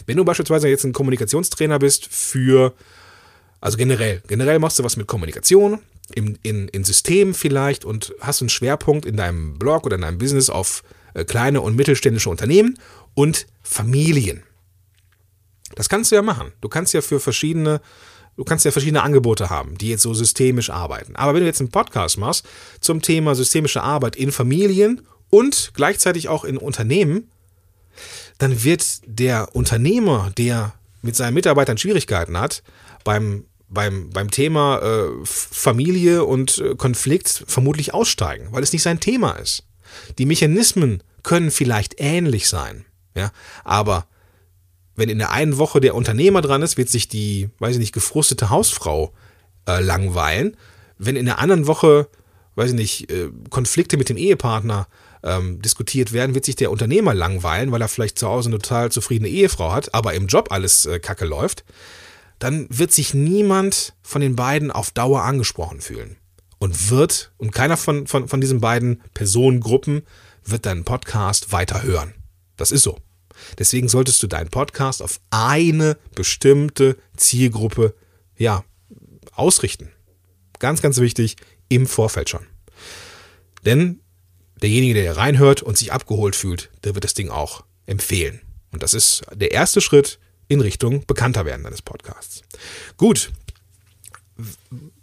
Wenn 0.06 0.18
du 0.18 0.24
beispielsweise 0.24 0.68
jetzt 0.68 0.84
ein 0.84 0.92
Kommunikationstrainer 0.92 1.80
bist 1.80 2.06
für, 2.06 2.74
also 3.62 3.78
generell, 3.78 4.20
generell 4.26 4.58
machst 4.58 4.78
du 4.78 4.84
was 4.84 4.96
mit 4.96 5.06
Kommunikation, 5.06 5.78
in, 6.14 6.36
in, 6.42 6.68
in 6.68 6.82
Systemen 6.84 7.32
vielleicht 7.32 7.84
und 7.84 8.12
hast 8.20 8.42
einen 8.42 8.48
Schwerpunkt 8.48 9.06
in 9.06 9.16
deinem 9.16 9.56
Blog 9.56 9.86
oder 9.86 9.94
in 9.94 10.02
deinem 10.02 10.18
Business 10.18 10.50
auf 10.50 10.82
äh, 11.14 11.24
kleine 11.24 11.60
und 11.60 11.76
mittelständische 11.76 12.28
Unternehmen 12.28 12.76
und 13.14 13.46
Familien. 13.62 14.42
Das 15.76 15.88
kannst 15.88 16.10
du 16.10 16.16
ja 16.16 16.22
machen. 16.22 16.52
Du 16.60 16.68
kannst 16.68 16.92
ja 16.92 17.00
für 17.02 17.20
verschiedene, 17.20 17.80
du 18.36 18.42
kannst 18.42 18.64
ja 18.64 18.72
verschiedene 18.72 19.02
Angebote 19.04 19.48
haben, 19.48 19.78
die 19.78 19.90
jetzt 19.90 20.02
so 20.02 20.12
systemisch 20.12 20.68
arbeiten. 20.68 21.14
Aber 21.14 21.32
wenn 21.32 21.42
du 21.42 21.46
jetzt 21.46 21.60
einen 21.60 21.70
Podcast 21.70 22.18
machst 22.18 22.44
zum 22.80 23.00
Thema 23.00 23.36
systemische 23.36 23.82
Arbeit 23.82 24.16
in 24.16 24.32
Familien 24.32 25.02
und 25.30 25.70
gleichzeitig 25.74 26.28
auch 26.28 26.44
in 26.44 26.58
Unternehmen, 26.58 27.30
dann 28.38 28.64
wird 28.64 29.02
der 29.06 29.54
Unternehmer, 29.54 30.32
der 30.36 30.74
mit 31.00 31.14
seinen 31.14 31.34
Mitarbeitern 31.34 31.78
Schwierigkeiten 31.78 32.36
hat, 32.38 32.64
beim, 33.04 33.44
beim, 33.72 34.10
beim 34.10 34.30
Thema 34.30 34.78
äh, 34.78 35.10
Familie 35.24 36.24
und 36.24 36.58
äh, 36.58 36.74
Konflikt 36.76 37.44
vermutlich 37.46 37.94
aussteigen, 37.94 38.48
weil 38.50 38.62
es 38.62 38.72
nicht 38.72 38.82
sein 38.82 39.00
Thema 39.00 39.32
ist. 39.32 39.64
Die 40.18 40.26
Mechanismen 40.26 41.02
können 41.22 41.50
vielleicht 41.50 41.94
ähnlich 41.98 42.48
sein, 42.48 42.84
ja, 43.14 43.30
aber 43.64 44.06
wenn 44.94 45.08
in 45.08 45.18
der 45.18 45.30
einen 45.30 45.58
Woche 45.58 45.80
der 45.80 45.94
Unternehmer 45.94 46.42
dran 46.42 46.62
ist, 46.62 46.76
wird 46.76 46.90
sich 46.90 47.08
die, 47.08 47.48
weiß 47.58 47.72
ich 47.72 47.78
nicht, 47.78 47.94
gefrustete 47.94 48.50
Hausfrau 48.50 49.12
äh, 49.66 49.80
langweilen. 49.80 50.56
Wenn 50.98 51.16
in 51.16 51.24
der 51.24 51.38
anderen 51.38 51.66
Woche, 51.66 52.08
weiß 52.56 52.70
ich 52.70 52.76
nicht, 52.76 53.10
äh, 53.10 53.30
Konflikte 53.48 53.96
mit 53.96 54.10
dem 54.10 54.18
Ehepartner 54.18 54.86
ähm, 55.22 55.62
diskutiert 55.62 56.12
werden, 56.12 56.34
wird 56.34 56.44
sich 56.44 56.56
der 56.56 56.70
Unternehmer 56.70 57.14
langweilen, 57.14 57.72
weil 57.72 57.80
er 57.80 57.88
vielleicht 57.88 58.18
zu 58.18 58.28
Hause 58.28 58.50
eine 58.50 58.58
total 58.58 58.92
zufriedene 58.92 59.30
Ehefrau 59.30 59.72
hat, 59.72 59.94
aber 59.94 60.14
im 60.14 60.26
Job 60.26 60.48
alles 60.50 60.84
äh, 60.84 60.98
kacke 60.98 61.24
läuft. 61.24 61.64
Dann 62.42 62.66
wird 62.70 62.90
sich 62.90 63.14
niemand 63.14 63.94
von 64.02 64.20
den 64.20 64.34
beiden 64.34 64.72
auf 64.72 64.90
Dauer 64.90 65.22
angesprochen 65.22 65.80
fühlen. 65.80 66.16
Und 66.58 66.90
wird, 66.90 67.30
und 67.38 67.52
keiner 67.52 67.76
von, 67.76 68.08
von, 68.08 68.26
von 68.26 68.40
diesen 68.40 68.60
beiden 68.60 69.00
Personengruppen 69.14 70.02
wird 70.44 70.66
deinen 70.66 70.82
Podcast 70.82 71.52
weiter 71.52 71.84
hören. 71.84 72.14
Das 72.56 72.72
ist 72.72 72.82
so. 72.82 72.98
Deswegen 73.60 73.88
solltest 73.88 74.20
du 74.24 74.26
deinen 74.26 74.48
Podcast 74.50 75.02
auf 75.02 75.20
eine 75.30 75.96
bestimmte 76.16 76.96
Zielgruppe 77.16 77.94
ja, 78.36 78.64
ausrichten. 79.36 79.92
Ganz, 80.58 80.82
ganz 80.82 80.98
wichtig, 80.98 81.36
im 81.68 81.86
Vorfeld 81.86 82.28
schon. 82.28 82.44
Denn 83.64 84.00
derjenige, 84.60 84.94
der 84.94 85.16
reinhört 85.16 85.62
und 85.62 85.78
sich 85.78 85.92
abgeholt 85.92 86.34
fühlt, 86.34 86.72
der 86.82 86.96
wird 86.96 87.04
das 87.04 87.14
Ding 87.14 87.30
auch 87.30 87.62
empfehlen. 87.86 88.40
Und 88.72 88.82
das 88.82 88.94
ist 88.94 89.22
der 89.32 89.52
erste 89.52 89.80
Schritt 89.80 90.18
in 90.52 90.60
Richtung 90.60 91.04
bekannter 91.06 91.44
werden 91.44 91.64
deines 91.64 91.82
Podcasts. 91.82 92.42
Gut. 92.96 93.30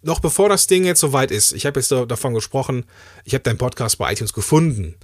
Noch 0.02 0.20
bevor 0.20 0.50
das 0.50 0.68
Ding 0.68 0.86
jetzt 0.86 1.00
soweit 1.00 1.32
ist, 1.32 1.54
ich 1.54 1.66
habe 1.66 1.80
jetzt 1.80 1.92
davon 1.92 2.34
gesprochen, 2.34 2.86
ich 3.26 3.34
habe 3.34 3.44
deinen 3.44 3.58
Podcast 3.58 3.98
bei 3.98 4.12
iTunes 4.12 4.34
gefunden 4.34 4.96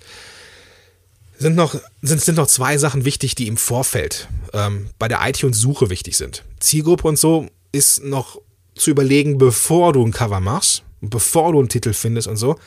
sind 1.38 1.56
noch, 1.56 1.76
sind, 2.02 2.22
sind 2.22 2.38
noch 2.38 2.48
zwei 2.48 2.78
Sachen 2.78 3.06
wichtig, 3.06 3.36
die 3.36 3.48
im 3.48 3.58
Vorfeld 3.58 4.28
ähm, 4.54 4.90
bei 5.00 5.08
der 5.08 5.20
iTunes-Suche 5.22 5.90
wichtig 5.90 6.18
sind. 6.18 6.44
Zielgruppe 6.60 7.08
und 7.08 7.20
so 7.20 7.48
ist 7.72 8.04
noch 8.04 8.42
zu 8.76 8.92
überlegen, 8.92 9.38
bevor 9.38 9.94
du 9.94 10.06
ein 10.06 10.12
Cover 10.12 10.40
machst, 10.40 10.84
bevor 11.02 11.52
du 11.52 11.60
einen 11.60 11.70
Titel 11.70 11.94
findest 11.94 12.28
und 12.28 12.38
so. 12.38 12.58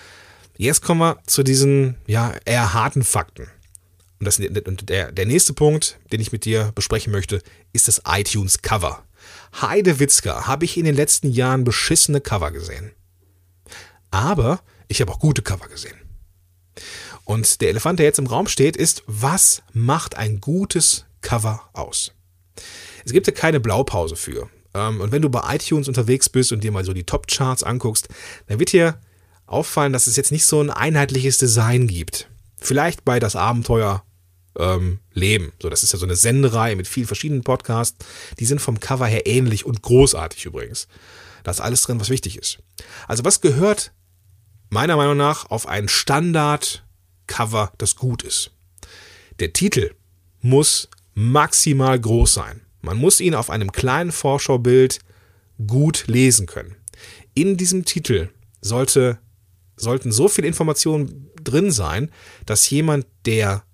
Jetzt 0.57 0.83
kommen 0.83 1.01
wir 1.01 1.19
zu 1.27 1.43
diesen 1.43 1.97
ja, 2.07 2.35
eher 2.45 2.75
harten 2.75 3.05
Fakten. 3.05 3.49
Und, 4.19 4.27
das, 4.27 4.39
und 4.39 4.89
der, 4.89 5.13
der 5.13 5.27
nächste 5.27 5.53
Punkt, 5.53 5.99
den 6.13 6.21
ich 6.21 6.33
mit 6.33 6.45
dir 6.45 6.73
besprechen 6.75 7.13
möchte, 7.13 7.41
ist 7.73 7.89
das 7.89 8.03
iTunes-Cover. 8.07 9.05
Heide 9.61 9.99
Witzka 9.99 10.47
habe 10.47 10.65
ich 10.65 10.77
in 10.77 10.85
den 10.85 10.95
letzten 10.95 11.31
Jahren 11.31 11.65
beschissene 11.65 12.21
Cover 12.21 12.51
gesehen. 12.51 12.93
Aber 14.11 14.61
ich 14.89 15.01
habe 15.01 15.13
auch 15.13 15.19
gute 15.19 15.43
Cover 15.43 15.69
gesehen. 15.69 15.97
Und 17.25 17.61
der 17.61 17.69
Elefant, 17.69 17.99
der 17.99 18.07
jetzt 18.07 18.19
im 18.19 18.27
Raum 18.27 18.49
steht, 18.49 18.77
ist, 18.77 19.03
was 19.07 19.63
macht 19.73 20.17
ein 20.17 20.41
gutes 20.41 21.05
Cover 21.21 21.69
aus? 21.75 22.13
Es 23.05 23.13
gibt 23.13 23.27
ja 23.27 23.33
keine 23.33 23.61
Blaupause 23.61 24.17
für. 24.17 24.49
Ähm, 24.75 25.01
und 25.01 25.13
wenn 25.13 25.23
du 25.23 25.29
bei 25.29 25.55
iTunes 25.55 25.89
unterwegs 25.89 26.29
bist 26.29 26.53
und 26.53 26.65
dir 26.65 26.73
mal 26.73 26.85
so 26.85 26.93
die 26.93 27.05
Top-Charts 27.05 27.63
anguckst, 27.63 28.09
dann 28.47 28.59
wird 28.59 28.73
dir 28.73 28.99
auffallen, 29.47 29.93
dass 29.93 30.07
es 30.07 30.17
jetzt 30.17 30.33
nicht 30.33 30.47
so 30.47 30.61
ein 30.61 30.71
einheitliches 30.71 31.39
Design 31.39 31.87
gibt. 31.87 32.29
Vielleicht 32.57 33.05
bei 33.05 33.21
das 33.21 33.37
Abenteuer 33.37 34.05
ähm, 34.59 34.99
Leben. 35.13 35.53
So, 35.63 35.71
das 35.71 35.83
ist 35.83 35.93
ja 35.93 35.99
so 35.99 36.07
eine 36.07 36.17
Sendereihe 36.17 36.77
mit 36.77 36.87
vielen 36.87 37.07
verschiedenen 37.07 37.45
Podcasts. 37.45 38.05
Die 38.39 38.45
sind 38.45 38.61
vom 38.61 38.81
Cover 38.81 39.07
her 39.07 39.27
ähnlich 39.27 39.65
und 39.65 39.83
großartig 39.83 40.45
übrigens. 40.45 40.89
Da 41.45 41.51
ist 41.51 41.61
alles 41.61 41.83
drin, 41.83 42.01
was 42.01 42.11
wichtig 42.11 42.37
ist. 42.37 42.59
Also 43.07 43.25
was 43.25 43.41
gehört 43.41 43.93
meiner 44.71 44.97
Meinung 44.97 45.17
nach 45.17 45.51
auf 45.51 45.67
einen 45.67 45.89
Standard 45.89 46.85
Cover, 47.27 47.73
das 47.79 47.97
gut 47.97 48.23
ist. 48.23 48.51
Der 49.39 49.53
Titel 49.53 49.95
muss 50.41 50.89
maximal 51.15 51.99
groß 51.99 52.35
sein. 52.35 52.61
Man 52.81 52.97
muss 52.97 53.21
ihn 53.21 53.35
auf 53.35 53.51
einem 53.51 53.73
kleinen 53.73 54.13
Vorschaubild 54.13 55.01
gut 55.67 56.05
lesen 56.07 56.47
können. 56.47 56.77
In 57.35 57.57
diesem 57.57 57.85
Titel 57.85 58.29
sollte, 58.61 59.19
sollten 59.77 60.13
so 60.13 60.29
viele 60.29 60.49
Informationen 60.49 61.31
drin 61.43 61.71
sein, 61.71 62.11
dass 62.47 62.71
jemand, 62.71 63.07
der 63.27 63.65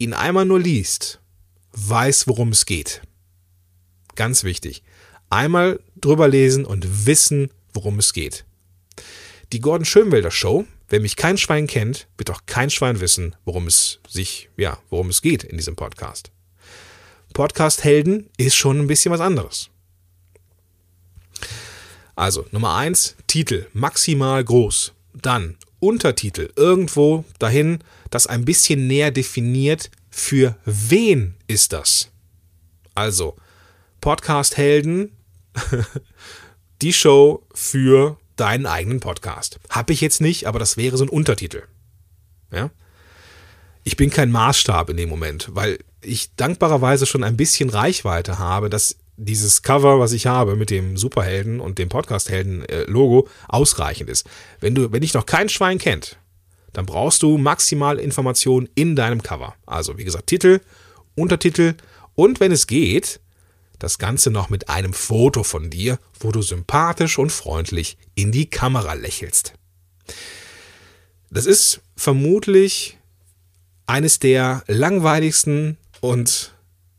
ihn 0.00 0.12
einmal 0.12 0.46
nur 0.46 0.58
liest, 0.58 1.20
weiß, 1.72 2.26
worum 2.26 2.48
es 2.48 2.66
geht. 2.66 3.02
Ganz 4.16 4.42
wichtig. 4.42 4.82
Einmal 5.28 5.80
drüber 6.00 6.26
lesen 6.26 6.64
und 6.64 7.06
wissen, 7.06 7.50
worum 7.72 8.00
es 8.00 8.12
geht. 8.12 8.44
Die 9.52 9.60
Gordon 9.60 9.84
Schönwelder 9.84 10.32
Show 10.32 10.66
Wer 10.90 10.98
mich 10.98 11.14
kein 11.14 11.38
Schwein 11.38 11.68
kennt, 11.68 12.08
wird 12.18 12.30
auch 12.30 12.40
kein 12.46 12.68
Schwein 12.68 12.98
wissen, 12.98 13.36
worum 13.44 13.68
es 13.68 14.00
sich, 14.08 14.50
ja, 14.56 14.76
worum 14.90 15.08
es 15.08 15.22
geht 15.22 15.44
in 15.44 15.56
diesem 15.56 15.76
Podcast. 15.76 16.32
Podcast-Helden 17.32 18.28
ist 18.36 18.56
schon 18.56 18.80
ein 18.80 18.86
bisschen 18.88 19.12
was 19.12 19.20
anderes. 19.20 19.70
Also, 22.16 22.44
Nummer 22.50 22.74
eins, 22.74 23.14
Titel, 23.28 23.68
maximal 23.72 24.42
groß. 24.42 24.92
Dann 25.14 25.56
Untertitel, 25.80 26.50
irgendwo 26.56 27.24
dahin, 27.38 27.80
das 28.10 28.26
ein 28.26 28.44
bisschen 28.44 28.86
näher 28.86 29.10
definiert, 29.10 29.90
für 30.10 30.56
wen 30.64 31.34
ist 31.46 31.72
das? 31.72 32.10
Also, 32.94 33.36
Podcast-Helden, 34.00 35.12
die 36.82 36.92
Show 36.92 37.42
für 37.54 38.18
deinen 38.36 38.66
eigenen 38.66 39.00
Podcast. 39.00 39.60
Habe 39.68 39.92
ich 39.92 40.00
jetzt 40.00 40.20
nicht, 40.20 40.46
aber 40.46 40.58
das 40.58 40.76
wäre 40.76 40.96
so 40.96 41.04
ein 41.04 41.10
Untertitel. 41.10 41.64
Ja? 42.52 42.70
Ich 43.84 43.96
bin 43.96 44.10
kein 44.10 44.30
Maßstab 44.30 44.90
in 44.90 44.96
dem 44.96 45.08
Moment, 45.08 45.48
weil 45.52 45.78
ich 46.02 46.34
dankbarerweise 46.36 47.06
schon 47.06 47.24
ein 47.24 47.36
bisschen 47.36 47.70
Reichweite 47.70 48.38
habe, 48.38 48.70
dass 48.70 48.96
dieses 49.22 49.62
Cover, 49.62 50.00
was 50.00 50.12
ich 50.12 50.26
habe 50.26 50.56
mit 50.56 50.70
dem 50.70 50.96
Superhelden 50.96 51.60
und 51.60 51.78
dem 51.78 51.90
Podcasthelden-Logo 51.90 53.28
ausreichend 53.48 54.08
ist. 54.08 54.26
Wenn 54.60 54.74
du, 54.74 54.92
wenn 54.92 55.02
dich 55.02 55.14
noch 55.14 55.26
kein 55.26 55.48
Schwein 55.48 55.78
kennt, 55.78 56.18
dann 56.72 56.86
brauchst 56.86 57.22
du 57.22 57.36
maximal 57.36 57.98
Informationen 57.98 58.68
in 58.74 58.96
deinem 58.96 59.22
Cover. 59.22 59.54
Also, 59.66 59.98
wie 59.98 60.04
gesagt, 60.04 60.28
Titel, 60.28 60.60
Untertitel 61.14 61.74
und 62.14 62.40
wenn 62.40 62.52
es 62.52 62.66
geht, 62.66 63.20
das 63.78 63.98
Ganze 63.98 64.30
noch 64.30 64.48
mit 64.48 64.68
einem 64.68 64.92
Foto 64.92 65.42
von 65.42 65.70
dir, 65.70 65.98
wo 66.18 66.32
du 66.32 66.42
sympathisch 66.42 67.18
und 67.18 67.30
freundlich 67.30 67.98
in 68.14 68.32
die 68.32 68.48
Kamera 68.48 68.94
lächelst. 68.94 69.54
Das 71.30 71.46
ist 71.46 71.80
vermutlich 71.96 72.98
eines 73.86 74.18
der 74.18 74.62
langweiligsten 74.66 75.76
und 76.00 76.49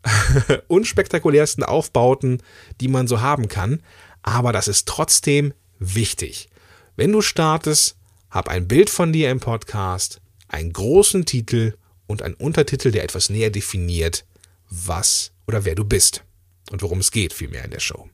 unspektakulärsten 0.67 1.63
Aufbauten, 1.63 2.41
die 2.79 2.87
man 2.87 3.07
so 3.07 3.21
haben 3.21 3.47
kann, 3.47 3.81
aber 4.23 4.51
das 4.51 4.67
ist 4.67 4.87
trotzdem 4.87 5.53
wichtig. 5.79 6.49
Wenn 6.95 7.11
du 7.11 7.21
startest, 7.21 7.95
hab 8.29 8.49
ein 8.49 8.67
Bild 8.67 8.89
von 8.89 9.11
dir 9.13 9.29
im 9.29 9.39
Podcast, 9.39 10.21
einen 10.47 10.73
großen 10.73 11.25
Titel 11.25 11.75
und 12.07 12.21
einen 12.21 12.35
Untertitel, 12.35 12.91
der 12.91 13.03
etwas 13.03 13.29
näher 13.29 13.49
definiert, 13.49 14.25
was 14.69 15.31
oder 15.47 15.65
wer 15.65 15.75
du 15.75 15.83
bist 15.83 16.23
und 16.71 16.81
worum 16.81 16.99
es 16.99 17.11
geht, 17.11 17.33
vielmehr 17.33 17.65
in 17.65 17.71
der 17.71 17.79
Show. 17.79 18.09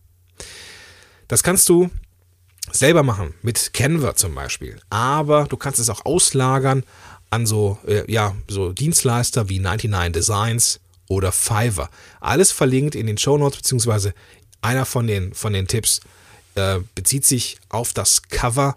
Das 1.27 1.43
kannst 1.43 1.67
du 1.69 1.89
selber 2.71 3.03
machen, 3.03 3.33
mit 3.41 3.73
Canva 3.73 4.15
zum 4.15 4.35
Beispiel. 4.35 4.79
Aber 4.89 5.45
du 5.45 5.57
kannst 5.57 5.79
es 5.79 5.89
auch 5.89 6.05
auslagern 6.05 6.83
an 7.29 7.45
so, 7.45 7.77
äh, 7.85 8.09
ja, 8.11 8.35
so 8.47 8.71
Dienstleister 8.71 9.49
wie 9.49 9.59
99 9.59 10.13
Designs 10.13 10.79
oder 11.07 11.31
Fiverr. 11.31 11.89
Alles 12.19 12.51
verlinkt 12.51 12.95
in 12.95 13.07
den 13.07 13.17
Show 13.17 13.37
Notes, 13.37 13.57
beziehungsweise 13.57 14.13
einer 14.61 14.85
von 14.85 15.07
den, 15.07 15.33
von 15.33 15.53
den 15.53 15.67
Tipps 15.67 16.01
äh, 16.55 16.79
bezieht 16.95 17.25
sich 17.25 17.59
auf 17.69 17.93
das 17.93 18.23
Cover 18.23 18.75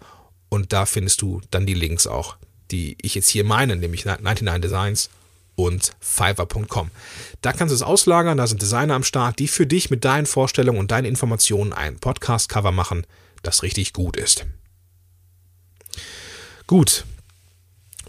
und 0.49 0.73
da 0.73 0.87
findest 0.87 1.23
du 1.23 1.41
dann 1.51 1.67
die 1.67 1.75
Links 1.75 2.07
auch, 2.07 2.37
die 2.71 2.97
ich 3.03 3.15
jetzt 3.15 3.29
hier 3.29 3.45
meine, 3.45 3.77
nämlich 3.77 4.05
99 4.05 4.61
Designs 4.61 5.11
und 5.57 5.93
Fiverr.com. 6.01 6.91
Da 7.43 7.53
kannst 7.53 7.73
du 7.73 7.77
es 7.77 7.83
auslagern, 7.83 8.39
da 8.39 8.47
sind 8.47 8.63
Designer 8.63 8.95
am 8.95 9.05
Start, 9.05 9.39
die 9.39 9.49
für 9.49 9.67
dich 9.67 9.91
mit 9.91 10.05
deinen 10.05 10.27
Vorstellungen 10.27 10.79
und 10.79 10.91
deinen 10.91 11.05
Informationen 11.05 11.73
ein 11.73 11.99
Podcast-Cover 11.99 12.73
machen, 12.73 13.07
das 13.43 13.63
richtig 13.63 13.93
gut 13.93 14.17
ist. 14.17 14.47
Gut, 16.67 17.05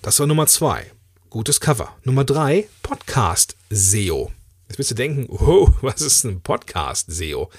das 0.02 0.20
war 0.20 0.28
Nummer 0.28 0.48
zwei. 0.48 0.92
Gutes 1.32 1.62
Cover. 1.62 1.96
Nummer 2.04 2.26
drei, 2.26 2.68
Podcast 2.84 3.56
SEO. 3.70 4.34
Jetzt 4.68 4.78
wirst 4.78 4.92
du 4.92 4.96
denken, 4.96 5.28
oh, 5.30 5.70
was 5.80 6.02
ist 6.02 6.26
ein 6.26 6.42
Podcast 6.42 7.10
SEO? 7.10 7.50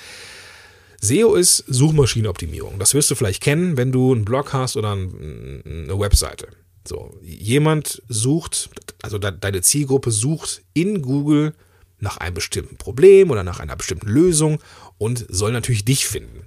SEO 1.01 1.37
ist 1.37 1.65
Suchmaschinenoptimierung. 1.69 2.79
Das 2.79 2.93
wirst 2.93 3.11
du 3.11 3.15
vielleicht 3.15 3.43
kennen, 3.43 3.79
wenn 3.79 3.91
du 3.91 4.13
einen 4.13 4.27
Blog 4.27 4.53
hast 4.53 4.77
oder 4.77 4.93
eine 4.93 5.99
Webseite. 5.99 6.49
So, 6.87 7.19
jemand 7.23 8.03
sucht, 8.09 8.69
also 9.01 9.17
deine 9.17 9.63
Zielgruppe 9.63 10.11
sucht 10.11 10.61
in 10.75 11.01
Google 11.01 11.55
nach 11.99 12.19
einem 12.19 12.35
bestimmten 12.35 12.77
Problem 12.77 13.31
oder 13.31 13.43
nach 13.43 13.59
einer 13.59 13.77
bestimmten 13.77 14.09
Lösung 14.09 14.61
und 14.99 15.25
soll 15.31 15.51
natürlich 15.51 15.87
dich 15.87 16.07
finden. 16.07 16.45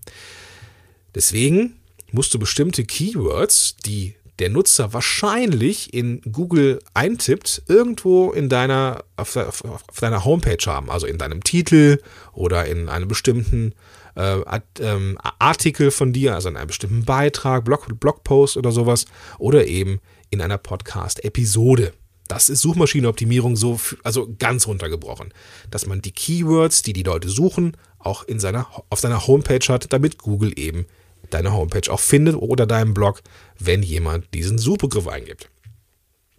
Deswegen 1.15 1.77
musst 2.11 2.35
du 2.35 2.37
bestimmte 2.37 2.85
Keywords, 2.85 3.77
die 3.83 4.13
der 4.39 4.49
Nutzer 4.49 4.93
wahrscheinlich 4.93 5.93
in 5.93 6.21
Google 6.31 6.79
eintippt, 6.93 7.63
irgendwo 7.67 8.31
in 8.31 8.49
deiner, 8.49 9.03
auf, 9.15 9.35
auf, 9.35 9.63
auf 9.63 9.99
deiner 9.99 10.25
Homepage 10.25 10.65
haben, 10.65 10.89
also 10.89 11.07
in 11.07 11.17
deinem 11.17 11.43
Titel 11.43 11.99
oder 12.33 12.65
in 12.65 12.89
einem 12.89 13.07
bestimmten 13.07 13.73
äh, 14.15 14.39
ähm, 14.81 15.17
Artikel 15.39 15.91
von 15.91 16.13
dir, 16.13 16.35
also 16.35 16.49
in 16.49 16.57
einem 16.57 16.67
bestimmten 16.67 17.05
Beitrag, 17.05 17.65
Blog, 17.65 17.87
Blogpost 17.99 18.57
oder 18.57 18.71
sowas, 18.71 19.05
oder 19.37 19.67
eben 19.67 19.99
in 20.29 20.41
einer 20.41 20.57
Podcast-Episode. 20.57 21.93
Das 22.27 22.49
ist 22.49 22.61
Suchmaschinenoptimierung 22.61 23.55
so, 23.55 23.79
also 24.03 24.33
ganz 24.39 24.67
runtergebrochen, 24.67 25.33
dass 25.69 25.85
man 25.85 26.01
die 26.01 26.11
Keywords, 26.11 26.81
die 26.81 26.93
die 26.93 27.03
Leute 27.03 27.29
suchen, 27.29 27.77
auch 27.99 28.23
in 28.23 28.39
seiner, 28.39 28.67
auf 28.89 28.99
seiner 28.99 29.27
Homepage 29.27 29.65
hat, 29.67 29.93
damit 29.93 30.17
Google 30.17 30.57
eben 30.57 30.87
deine 31.29 31.53
Homepage 31.53 31.91
auch 31.91 31.99
findet 31.99 32.35
oder 32.35 32.65
deinen 32.65 32.93
Blog, 32.93 33.21
wenn 33.59 33.83
jemand 33.83 34.33
diesen 34.33 34.57
Suchbegriff 34.57 35.07
eingibt. 35.07 35.49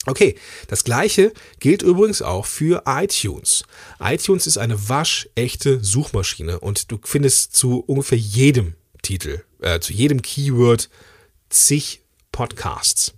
Okay, 0.07 0.37
das 0.69 0.85
gleiche 0.85 1.33
gilt 1.59 1.83
übrigens 1.83 2.23
auch 2.23 2.47
für 2.47 2.85
iTunes. 2.87 3.65
iTunes 4.01 4.47
ist 4.47 4.57
eine 4.57 4.89
waschechte 4.89 5.83
Suchmaschine 5.83 6.61
und 6.61 6.93
du 6.93 6.99
findest 7.03 7.57
zu 7.57 7.81
ungefähr 7.81 8.19
jedem 8.19 8.75
Titel, 9.03 9.43
äh, 9.61 9.81
zu 9.81 9.93
jedem 9.93 10.23
Keyword 10.23 10.89
zig 11.51 12.03
Podcasts. 12.31 13.15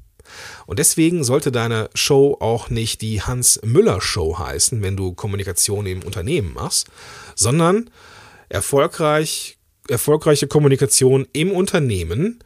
Und 0.67 0.79
deswegen 0.79 1.25
sollte 1.25 1.53
deine 1.53 1.91
Show 1.95 2.37
auch 2.41 2.71
nicht 2.71 3.03
die 3.03 3.23
Hans 3.23 3.61
Müller 3.63 4.01
Show 4.01 4.39
heißen, 4.39 4.83
wenn 4.83 4.97
du 4.97 5.13
Kommunikation 5.13 5.87
im 5.87 6.03
Unternehmen 6.03 6.55
machst, 6.55 6.87
sondern 7.35 7.91
erfolgreich, 8.49 9.58
erfolgreiche 9.89 10.47
Kommunikation 10.47 11.27
im 11.33 11.51
Unternehmen, 11.51 12.39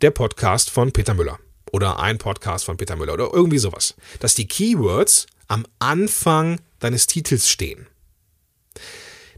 der 0.00 0.10
Podcast 0.10 0.70
von 0.70 0.92
Peter 0.92 1.14
Müller 1.14 1.38
oder 1.70 2.00
ein 2.00 2.18
Podcast 2.18 2.64
von 2.64 2.76
Peter 2.76 2.96
Müller 2.96 3.14
oder 3.14 3.30
irgendwie 3.32 3.58
sowas. 3.58 3.94
Dass 4.20 4.34
die 4.34 4.48
Keywords 4.48 5.26
am 5.48 5.66
Anfang 5.78 6.60
deines 6.78 7.06
Titels 7.06 7.48
stehen. 7.48 7.86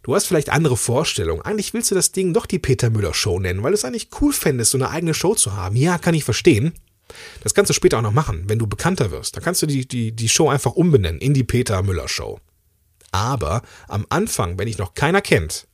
Du 0.02 0.14
hast 0.14 0.26
vielleicht 0.26 0.50
andere 0.50 0.76
Vorstellungen. 0.76 1.42
Eigentlich 1.42 1.72
willst 1.72 1.90
du 1.90 1.94
das 1.94 2.12
Ding 2.12 2.34
doch 2.34 2.46
die 2.46 2.58
Peter 2.58 2.90
Müller 2.90 3.14
Show 3.14 3.38
nennen, 3.38 3.62
weil 3.62 3.70
du 3.70 3.74
es 3.74 3.84
eigentlich 3.84 4.10
cool 4.20 4.32
fändest, 4.32 4.72
so 4.72 4.78
eine 4.78 4.90
eigene 4.90 5.14
Show 5.14 5.34
zu 5.34 5.54
haben. 5.54 5.76
Ja, 5.76 5.98
kann 5.98 6.14
ich 6.14 6.24
verstehen. 6.24 6.74
Das 7.42 7.54
kannst 7.54 7.70
du 7.70 7.74
später 7.74 7.98
auch 7.98 8.02
noch 8.02 8.12
machen, 8.12 8.44
wenn 8.46 8.58
du 8.58 8.66
bekannter 8.66 9.10
wirst. 9.10 9.36
Da 9.36 9.40
kannst 9.40 9.62
du 9.62 9.66
die, 9.66 9.86
die, 9.86 10.12
die 10.12 10.28
Show 10.28 10.48
einfach 10.48 10.72
umbenennen 10.72 11.20
in 11.20 11.34
die 11.34 11.44
Peter 11.44 11.82
Müller 11.82 12.08
Show. 12.08 12.38
Aber 13.12 13.62
am 13.88 14.06
Anfang, 14.08 14.58
wenn 14.58 14.66
dich 14.66 14.78
noch 14.78 14.94
keiner 14.94 15.20
kennt, 15.20 15.66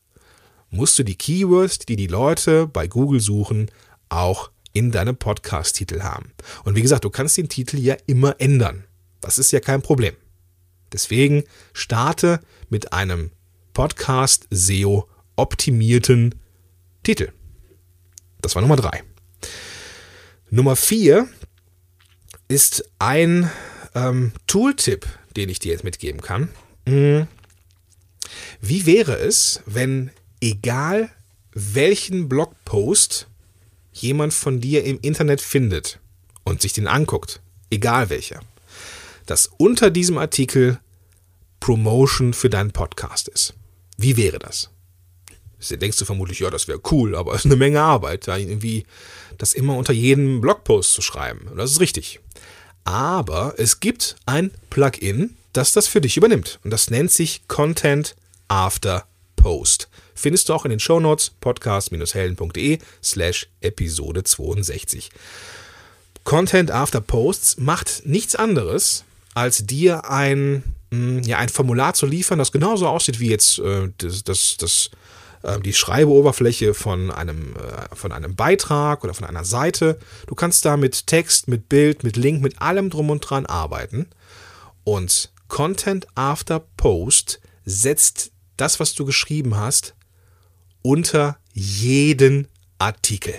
musst 0.70 0.98
du 0.98 1.02
die 1.02 1.16
Keywords, 1.16 1.80
die 1.80 1.96
die 1.96 2.06
Leute 2.06 2.66
bei 2.66 2.86
Google 2.86 3.20
suchen, 3.20 3.70
auch 4.08 4.50
in 4.72 4.92
deinem 4.92 5.16
Podcast-Titel 5.16 6.02
haben. 6.02 6.32
Und 6.64 6.76
wie 6.76 6.82
gesagt, 6.82 7.04
du 7.04 7.10
kannst 7.10 7.36
den 7.36 7.48
Titel 7.48 7.78
ja 7.78 7.96
immer 8.06 8.36
ändern. 8.38 8.84
Das 9.20 9.38
ist 9.38 9.50
ja 9.50 9.60
kein 9.60 9.82
Problem. 9.82 10.14
Deswegen 10.92 11.44
starte 11.72 12.40
mit 12.68 12.92
einem 12.92 13.30
Podcast 13.72 14.46
SEO 14.50 15.08
optimierten 15.36 16.34
Titel. 17.02 17.32
Das 18.42 18.54
war 18.54 18.62
Nummer 18.62 18.76
drei. 18.76 19.02
Nummer 20.50 20.76
vier 20.76 21.28
ist 22.48 22.84
ein 22.98 23.50
ähm, 23.94 24.32
Tooltip, 24.46 25.06
den 25.36 25.48
ich 25.48 25.60
dir 25.60 25.72
jetzt 25.72 25.84
mitgeben 25.84 26.20
kann. 26.20 26.48
Hm. 26.86 27.26
Wie 28.60 28.86
wäre 28.86 29.16
es, 29.16 29.62
wenn 29.66 30.10
egal 30.40 31.10
welchen 31.52 32.28
Blogpost 32.28 33.26
jemand 33.92 34.32
von 34.32 34.60
dir 34.60 34.84
im 34.84 34.98
Internet 35.00 35.40
findet 35.40 35.98
und 36.44 36.62
sich 36.62 36.72
den 36.72 36.86
anguckt, 36.86 37.40
egal 37.70 38.10
welcher, 38.10 38.40
dass 39.26 39.50
unter 39.58 39.90
diesem 39.90 40.18
Artikel 40.18 40.78
Promotion 41.60 42.32
für 42.32 42.50
deinen 42.50 42.72
Podcast 42.72 43.28
ist? 43.28 43.54
Wie 43.96 44.16
wäre 44.16 44.38
das? 44.38 44.70
Jetzt 45.58 45.82
denkst 45.82 45.98
du 45.98 46.04
vermutlich, 46.06 46.40
ja, 46.40 46.50
das 46.50 46.68
wäre 46.68 46.80
cool, 46.90 47.14
aber 47.14 47.34
es 47.34 47.40
ist 47.44 47.46
eine 47.46 47.56
Menge 47.56 47.82
Arbeit, 47.82 48.28
da 48.28 48.36
irgendwie 48.36 48.86
das 49.36 49.52
immer 49.52 49.76
unter 49.76 49.92
jedem 49.92 50.40
Blogpost 50.40 50.92
zu 50.94 51.02
schreiben. 51.02 51.48
Und 51.48 51.58
das 51.58 51.72
ist 51.72 51.80
richtig. 51.80 52.20
Aber 52.84 53.54
es 53.58 53.80
gibt 53.80 54.16
ein 54.26 54.50
Plugin, 54.70 55.36
das 55.52 55.72
das 55.72 55.86
für 55.86 56.00
dich 56.00 56.16
übernimmt. 56.16 56.58
Und 56.64 56.70
das 56.70 56.90
nennt 56.90 57.10
sich 57.10 57.46
Content 57.46 58.16
After 58.48 59.06
Post. 59.40 59.88
Findest 60.14 60.48
du 60.48 60.54
auch 60.54 60.66
in 60.66 60.70
den 60.70 60.80
Shownotes 60.80 61.32
podcast-helden.de 61.40 62.78
slash 63.02 63.48
Episode 63.62 64.22
62. 64.22 65.10
Content 66.24 66.70
After 66.70 67.00
Posts 67.00 67.56
macht 67.56 68.02
nichts 68.04 68.36
anderes, 68.36 69.04
als 69.32 69.64
dir 69.64 70.10
ein, 70.10 70.62
hm, 70.90 71.22
ja, 71.22 71.38
ein 71.38 71.48
Formular 71.48 71.94
zu 71.94 72.04
liefern, 72.04 72.38
das 72.38 72.52
genauso 72.52 72.86
aussieht 72.86 73.18
wie 73.18 73.30
jetzt 73.30 73.58
äh, 73.60 73.88
das, 73.96 74.24
das, 74.24 74.56
das 74.58 74.90
ähm, 75.42 75.62
die 75.62 75.72
Schreibeoberfläche 75.72 76.74
von 76.74 77.10
einem, 77.10 77.56
äh, 77.56 77.96
von 77.96 78.12
einem 78.12 78.36
Beitrag 78.36 79.04
oder 79.04 79.14
von 79.14 79.26
einer 79.26 79.44
Seite. 79.44 79.98
Du 80.26 80.34
kannst 80.34 80.66
da 80.66 80.76
mit 80.76 81.06
Text, 81.06 81.48
mit 81.48 81.70
Bild, 81.70 82.04
mit 82.04 82.18
Link, 82.18 82.42
mit 82.42 82.60
allem 82.60 82.90
drum 82.90 83.08
und 83.08 83.20
dran 83.20 83.46
arbeiten. 83.46 84.06
Und 84.84 85.32
Content 85.48 86.06
After 86.14 86.60
Post 86.76 87.40
setzt 87.64 88.32
das, 88.60 88.80
was 88.80 88.94
du 88.94 89.04
geschrieben 89.04 89.56
hast, 89.56 89.94
unter 90.82 91.38
jeden 91.52 92.48
Artikel. 92.78 93.34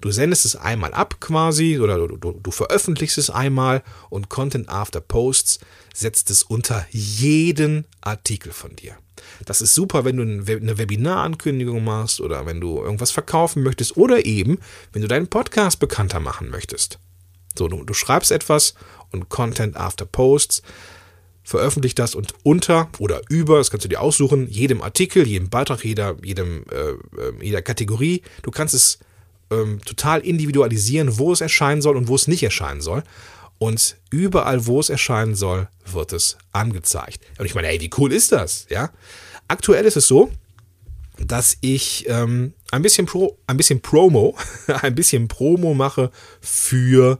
Du 0.00 0.10
sendest 0.10 0.44
es 0.44 0.56
einmal 0.56 0.92
ab 0.92 1.20
quasi 1.20 1.78
oder 1.78 1.96
du, 1.96 2.16
du, 2.16 2.32
du, 2.32 2.50
veröffentlichst 2.50 3.18
es 3.18 3.30
einmal 3.30 3.82
und 4.10 4.28
Content 4.28 4.68
After 4.68 5.00
Posts 5.00 5.60
setzt 5.94 6.30
es 6.30 6.42
unter 6.42 6.84
jeden 6.90 7.86
Artikel 8.00 8.52
von 8.52 8.76
dir. 8.76 8.96
Das 9.44 9.60
ist 9.60 9.74
super, 9.74 10.04
wenn 10.04 10.16
du 10.16 10.22
eine 10.22 10.78
Webinarankündigung 10.78 11.84
machst 11.84 12.20
oder 12.20 12.46
wenn 12.46 12.60
du 12.60 12.82
irgendwas 12.82 13.12
verkaufen 13.12 13.62
möchtest 13.62 13.96
oder 13.96 14.24
eben, 14.26 14.58
wenn 14.92 15.02
du 15.02 15.08
deinen 15.08 15.28
Podcast 15.28 15.78
bekannter 15.78 16.20
machen 16.20 16.50
möchtest. 16.50 16.98
So, 17.56 17.68
du, 17.68 17.84
du 17.84 17.94
schreibst 17.94 18.32
etwas 18.32 18.74
und 19.10 19.28
Content 19.28 19.76
After 19.76 20.06
Posts, 20.06 20.62
veröffentlicht 21.42 21.98
das 21.98 22.14
und 22.14 22.34
unter 22.42 22.88
oder 22.98 23.20
über, 23.28 23.58
das 23.58 23.70
kannst 23.70 23.84
du 23.84 23.88
dir 23.88 24.00
aussuchen, 24.00 24.48
jedem 24.48 24.82
Artikel, 24.82 25.26
jedem 25.26 25.50
Beitrag, 25.50 25.84
jeder, 25.84 26.16
jedem, 26.22 26.64
äh, 26.70 26.92
äh 27.20 27.32
jeder 27.40 27.62
Kategorie. 27.62 28.22
Du 28.42 28.50
kannst 28.50 28.74
es 28.74 28.98
ähm, 29.50 29.80
total 29.84 30.20
individualisieren, 30.20 31.18
wo 31.18 31.32
es 31.32 31.40
erscheinen 31.40 31.82
soll 31.82 31.96
und 31.96 32.08
wo 32.08 32.14
es 32.14 32.28
nicht 32.28 32.42
erscheinen 32.42 32.80
soll. 32.80 33.02
Und 33.58 33.96
überall, 34.10 34.66
wo 34.66 34.80
es 34.80 34.90
erscheinen 34.90 35.34
soll, 35.34 35.68
wird 35.86 36.12
es 36.12 36.36
angezeigt. 36.52 37.20
Und 37.38 37.46
ich 37.46 37.54
meine, 37.54 37.68
ey, 37.68 37.80
wie 37.80 37.90
cool 37.96 38.12
ist 38.12 38.32
das? 38.32 38.66
Ja. 38.70 38.90
Aktuell 39.46 39.84
ist 39.84 39.96
es 39.96 40.08
so, 40.08 40.30
dass 41.18 41.58
ich 41.60 42.06
ähm, 42.08 42.54
ein 42.70 42.82
bisschen 42.82 43.06
Pro, 43.06 43.38
ein 43.46 43.56
bisschen 43.56 43.80
Promo, 43.80 44.36
ein 44.66 44.94
bisschen 44.94 45.28
Promo 45.28 45.74
mache 45.74 46.10
für 46.40 47.18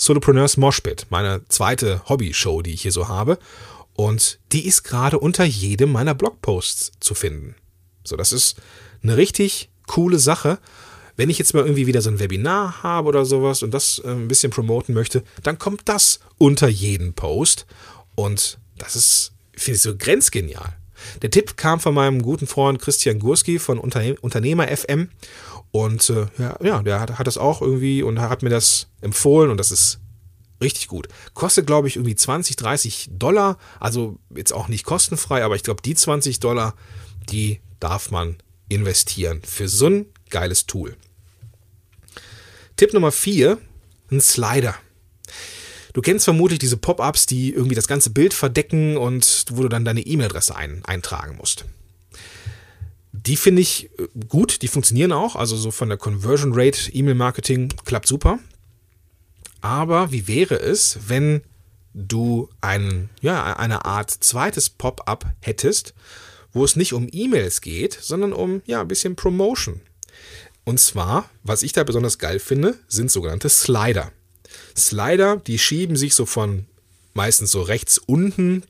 Solopreneurs 0.00 0.56
Moshpit, 0.56 1.06
meine 1.10 1.42
zweite 1.50 2.00
Hobby-Show, 2.08 2.62
die 2.62 2.72
ich 2.72 2.80
hier 2.80 2.90
so 2.90 3.08
habe. 3.08 3.38
Und 3.92 4.38
die 4.50 4.66
ist 4.66 4.82
gerade 4.82 5.18
unter 5.18 5.44
jedem 5.44 5.92
meiner 5.92 6.14
Blogposts 6.14 6.92
zu 7.00 7.14
finden. 7.14 7.54
So, 8.02 8.16
das 8.16 8.32
ist 8.32 8.56
eine 9.02 9.18
richtig 9.18 9.68
coole 9.86 10.18
Sache. 10.18 10.58
Wenn 11.16 11.28
ich 11.28 11.38
jetzt 11.38 11.52
mal 11.52 11.64
irgendwie 11.64 11.86
wieder 11.86 12.00
so 12.00 12.08
ein 12.08 12.18
Webinar 12.18 12.82
habe 12.82 13.08
oder 13.08 13.26
sowas 13.26 13.62
und 13.62 13.74
das 13.74 13.98
äh, 13.98 14.08
ein 14.08 14.26
bisschen 14.26 14.50
promoten 14.50 14.94
möchte, 14.94 15.22
dann 15.42 15.58
kommt 15.58 15.82
das 15.84 16.20
unter 16.38 16.68
jeden 16.68 17.12
Post. 17.12 17.66
Und 18.14 18.58
das 18.78 18.96
ist, 18.96 19.32
finde 19.52 19.76
ich, 19.76 19.82
so 19.82 19.94
grenzgenial. 19.98 20.78
Der 21.20 21.30
Tipp 21.30 21.58
kam 21.58 21.78
von 21.78 21.92
meinem 21.92 22.22
guten 22.22 22.46
Freund 22.46 22.80
Christian 22.80 23.18
Gurski 23.18 23.58
von 23.58 23.78
Unterne 23.78 24.16
Unternehmer 24.22 24.66
FM. 24.68 25.10
Und 25.72 26.10
äh, 26.10 26.26
ja, 26.38 26.56
ja, 26.62 26.82
der 26.82 27.00
hat, 27.00 27.18
hat 27.18 27.26
das 27.26 27.38
auch 27.38 27.62
irgendwie 27.62 28.02
und 28.02 28.20
hat 28.20 28.42
mir 28.42 28.50
das 28.50 28.88
empfohlen 29.00 29.50
und 29.50 29.56
das 29.56 29.70
ist 29.70 30.00
richtig 30.60 30.88
gut. 30.88 31.08
Kostet, 31.34 31.66
glaube 31.66 31.88
ich, 31.88 31.96
irgendwie 31.96 32.16
20, 32.16 32.56
30 32.56 33.10
Dollar. 33.12 33.56
Also 33.78 34.18
jetzt 34.34 34.52
auch 34.52 34.68
nicht 34.68 34.84
kostenfrei, 34.84 35.44
aber 35.44 35.56
ich 35.56 35.62
glaube, 35.62 35.82
die 35.82 35.94
20 35.94 36.40
Dollar, 36.40 36.74
die 37.30 37.60
darf 37.78 38.10
man 38.10 38.36
investieren 38.68 39.40
für 39.44 39.68
so 39.68 39.86
ein 39.86 40.06
geiles 40.28 40.66
Tool. 40.66 40.96
Tipp 42.76 42.92
Nummer 42.92 43.12
4, 43.12 43.58
ein 44.10 44.20
Slider. 44.20 44.74
Du 45.92 46.02
kennst 46.02 46.24
vermutlich 46.24 46.60
diese 46.60 46.76
Pop-ups, 46.76 47.26
die 47.26 47.52
irgendwie 47.52 47.74
das 47.74 47.88
ganze 47.88 48.10
Bild 48.10 48.32
verdecken 48.32 48.96
und 48.96 49.46
wo 49.50 49.62
du 49.62 49.68
dann 49.68 49.84
deine 49.84 50.02
E-Mail-Adresse 50.02 50.54
ein, 50.54 50.84
eintragen 50.84 51.36
musst. 51.36 51.64
Die 53.26 53.36
finde 53.36 53.62
ich 53.62 53.90
äh, 53.98 54.08
gut, 54.28 54.62
die 54.62 54.68
funktionieren 54.68 55.12
auch, 55.12 55.36
also 55.36 55.56
so 55.56 55.70
von 55.70 55.88
der 55.88 55.98
Conversion 55.98 56.52
Rate 56.54 56.90
E-Mail-Marketing 56.92 57.72
klappt 57.84 58.06
super. 58.06 58.38
Aber 59.60 60.10
wie 60.10 60.26
wäre 60.26 60.58
es, 60.58 60.98
wenn 61.08 61.42
du 61.92 62.48
ein, 62.60 63.10
ja, 63.20 63.56
eine 63.56 63.84
Art 63.84 64.10
zweites 64.10 64.70
Pop-up 64.70 65.26
hättest, 65.40 65.94
wo 66.52 66.64
es 66.64 66.76
nicht 66.76 66.92
um 66.92 67.08
E-Mails 67.10 67.60
geht, 67.60 67.98
sondern 68.00 68.32
um 68.32 68.62
ja, 68.66 68.80
ein 68.80 68.88
bisschen 68.88 69.16
Promotion. 69.16 69.80
Und 70.64 70.78
zwar, 70.80 71.28
was 71.42 71.62
ich 71.62 71.72
da 71.72 71.84
besonders 71.84 72.18
geil 72.18 72.38
finde, 72.38 72.78
sind 72.88 73.10
sogenannte 73.10 73.48
Slider. 73.48 74.12
Slider, 74.76 75.36
die 75.36 75.58
schieben 75.58 75.96
sich 75.96 76.14
so 76.14 76.26
von 76.26 76.66
meistens 77.14 77.50
so 77.50 77.62
rechts 77.62 77.98
unten 77.98 78.62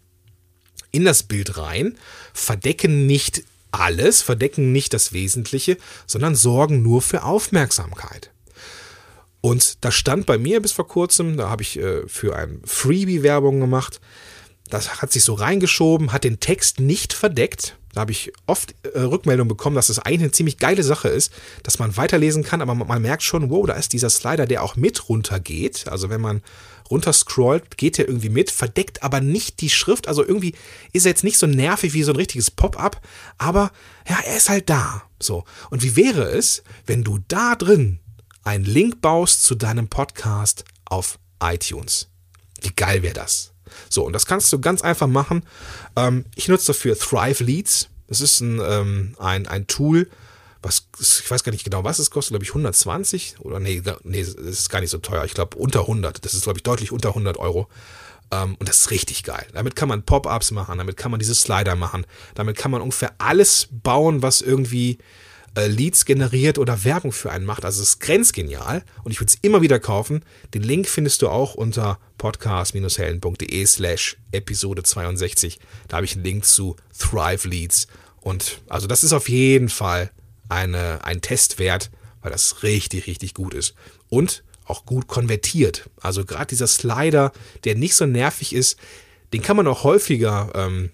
in 0.93 1.05
das 1.05 1.23
Bild 1.23 1.57
rein, 1.57 1.97
verdecken 2.33 3.07
nicht 3.07 3.45
alles, 3.71 4.23
verdecken 4.23 4.73
nicht 4.73 4.93
das 4.93 5.13
Wesentliche, 5.13 5.77
sondern 6.07 6.35
sorgen 6.35 6.83
nur 6.83 7.03
für 7.03 7.25
Aufmerksamkeit. 7.25 8.31
Und 9.41 9.85
das 9.85 9.95
stand 9.95 10.27
bei 10.27 10.39
mir 10.39 10.61
bis 10.61 10.73
vor 10.73 10.87
kurzem, 10.87 11.37
da 11.37 11.49
habe 11.49 11.63
ich 11.63 11.79
äh, 11.79 12.07
für 12.07 12.37
ein 12.37 12.61
Freebie 12.65 13.23
Werbung 13.23 13.61
gemacht. 13.61 14.01
Das 14.69 15.03
hat 15.03 15.13
sich 15.13 15.25
so 15.25 15.35
reingeschoben, 15.35 16.13
hat 16.13 16.25
den 16.25 16.41
Text 16.41 16.79
nicht 16.79 17.13
verdeckt. 17.13 17.77
Da 17.93 18.03
habe 18.03 18.13
ich 18.13 18.33
oft 18.47 18.75
äh, 18.83 19.01
Rückmeldungen 19.01 19.49
bekommen, 19.49 19.77
dass 19.77 19.89
das 19.89 19.99
eigentlich 19.99 20.21
eine 20.21 20.31
ziemlich 20.31 20.59
geile 20.59 20.83
Sache 20.83 21.09
ist, 21.09 21.33
dass 21.63 21.79
man 21.79 21.97
weiterlesen 21.97 22.45
kann, 22.45 22.63
aber 22.63 22.75
man, 22.75 22.87
man, 22.87 23.03
merkt 23.03 23.23
schon, 23.23 23.51
wow, 23.51 23.67
da 23.67 23.73
ist 23.75 23.93
dieser 23.93 24.11
Slider, 24.11 24.47
der 24.47 24.63
auch 24.63 24.77
mit 24.77 25.09
runtergeht. 25.09 25.89
Also 25.89 26.11
wenn 26.11 26.21
man 26.21 26.43
runterscrollt, 26.91 27.77
geht 27.77 27.99
er 27.99 28.09
irgendwie 28.09 28.29
mit, 28.29 28.51
verdeckt 28.51 29.03
aber 29.03 29.21
nicht 29.21 29.61
die 29.61 29.71
Schrift. 29.71 30.09
Also 30.09 30.25
irgendwie 30.25 30.55
ist 30.93 31.07
er 31.07 31.11
jetzt 31.11 31.25
nicht 31.25 31.39
so 31.39 31.47
nervig 31.47 31.93
wie 31.93 32.03
so 32.03 32.13
ein 32.13 32.17
richtiges 32.17 32.51
Pop-up, 32.51 33.01
aber 33.39 33.71
ja, 34.09 34.19
er 34.25 34.37
ist 34.37 34.49
halt 34.49 34.69
da. 34.69 35.03
So. 35.21 35.45
Und 35.71 35.83
wie 35.83 35.97
wäre 35.97 36.23
es, 36.31 36.63
wenn 36.87 37.05
du 37.05 37.21
da 37.29 37.55
drin 37.55 38.01
einen 38.43 38.65
Link 38.65 39.01
baust 39.01 39.43
zu 39.45 39.55
deinem 39.55 39.89
Podcast 39.89 40.65
auf 40.85 41.19
iTunes? 41.43 42.09
Wie 42.61 42.73
geil 42.75 43.03
wäre 43.03 43.15
das? 43.15 43.53
So, 43.89 44.05
und 44.05 44.13
das 44.13 44.27
kannst 44.27 44.53
du 44.53 44.61
ganz 44.61 44.83
einfach 44.83 45.07
machen. 45.07 45.45
Ähm, 45.97 46.25
ich 46.35 46.49
nutze 46.49 46.69
dafür 46.69 46.99
Thrive 46.99 47.43
Leads. 47.45 47.89
Das 48.09 48.21
ist 48.21 48.41
ein, 48.41 48.61
ähm, 48.65 49.15
ein, 49.19 49.47
ein 49.47 49.67
Tool, 49.69 50.11
was, 50.63 50.89
ich 51.01 51.31
weiß 51.31 51.43
gar 51.43 51.53
nicht 51.53 51.65
genau, 51.65 51.85
was 51.85 51.99
es 51.99 52.11
kostet, 52.11 52.33
glaube 52.33 52.45
ich 52.45 52.51
120 52.51 53.37
oder 53.41 53.61
nee, 53.61 53.83
nee, 54.05 54.23
das 54.23 54.35
ist 54.35 54.71
gar 54.71 54.81
nicht 54.81 54.91
so 54.91 54.99
teuer. 54.99 55.25
Ich 55.25 55.35
glaube 55.35 55.57
unter 55.57 55.81
100. 55.81 56.25
Das 56.25 56.35
ist, 56.35 56.45
glaube 56.45 56.59
ich, 56.59 56.63
deutlich 56.63 56.93
unter 56.93 57.11
100 57.11 57.39
Euro. 57.39 57.69
Ähm, 58.31 58.57
und 58.59 58.69
das 58.69 58.81
ist 58.81 58.91
richtig 58.91 59.25
geil. 59.25 59.47
Damit 59.53 59.77
kann 59.77 59.89
man 59.89 60.03
Pop-ups 60.03 60.51
machen, 60.51 60.79
damit 60.79 60.97
kann 60.97 61.11
man 61.11 61.19
diese 61.19 61.35
Slider 61.35 61.77
machen, 61.77 62.07
damit 62.35 62.57
kann 62.57 62.71
man 62.71 62.83
ungefähr 62.83 63.13
alles 63.19 63.69
bauen, 63.71 64.23
was 64.23 64.41
irgendwie 64.41 64.99
äh, 65.57 65.67
Leads 65.67 66.05
generiert 66.05 66.59
oder 66.59 66.85
Werbung 66.85 67.13
für 67.13 67.31
einen 67.31 67.45
macht. 67.45 67.65
Also 67.65 67.83
es 67.83 67.91
ist 67.91 68.01
grenzgenial 68.01 68.85
und 69.03 69.13
ich 69.13 69.21
würde 69.21 69.33
es 69.33 69.39
immer 69.43 69.63
wieder 69.63 69.81
kaufen. 69.81 70.25
Den 70.55 70.63
Link 70.63 70.89
findest 70.89 71.23
du 71.23 71.29
auch 71.29 71.55
unter 71.55 71.99
podcast-helden.de 72.19 73.67
slash 73.67 74.17
Episode 74.33 74.83
62. 74.83 75.59
Da 75.89 75.97
habe 75.97 76.07
ich 76.07 76.15
einen 76.15 76.25
Link 76.25 76.45
zu 76.45 76.77
Thrive 76.97 77.49
Leads. 77.49 77.89
Und 78.21 78.61
also 78.69 78.87
das 78.87 79.03
ist 79.03 79.13
auf 79.13 79.29
jeden 79.29 79.71
Fall 79.71 80.11
eine, 80.51 81.05
ein 81.05 81.21
Testwert, 81.21 81.91
weil 82.23 82.33
das 82.33 82.63
richtig, 82.63 83.07
richtig 83.07 83.35
gut 83.35 83.55
ist. 83.55 83.75
Und 84.09 84.43
auch 84.67 84.87
gut 84.87 85.09
konvertiert. 85.09 85.91
Also 86.01 86.25
gerade 86.25 86.47
dieser 86.47 86.67
Slider, 86.67 87.33
der 87.65 87.75
nicht 87.75 87.95
so 87.95 88.07
nervig 88.07 88.55
ist, 88.55 88.79
den 89.33 89.43
kann 89.43 89.57
man 89.57 89.67
auch 89.67 89.85
häufiger 89.85 90.51
ähm, 90.55 90.91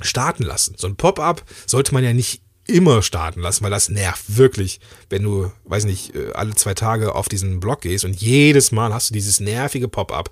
starten 0.00 0.42
lassen. 0.42 0.74
So 0.76 0.86
ein 0.86 0.96
Pop-up 0.96 1.44
sollte 1.66 1.94
man 1.94 2.04
ja 2.04 2.12
nicht 2.12 2.42
immer 2.66 3.02
starten 3.02 3.40
lassen, 3.40 3.62
weil 3.62 3.70
das 3.70 3.88
nervt 3.88 4.36
wirklich, 4.36 4.80
wenn 5.08 5.22
du, 5.22 5.52
weiß 5.64 5.84
nicht, 5.84 6.14
äh, 6.16 6.32
alle 6.34 6.54
zwei 6.54 6.74
Tage 6.74 7.14
auf 7.14 7.28
diesen 7.28 7.60
Blog 7.60 7.82
gehst 7.82 8.04
und 8.04 8.20
jedes 8.20 8.72
Mal 8.72 8.92
hast 8.92 9.10
du 9.10 9.14
dieses 9.14 9.38
nervige 9.40 9.88
Pop-up. 9.88 10.30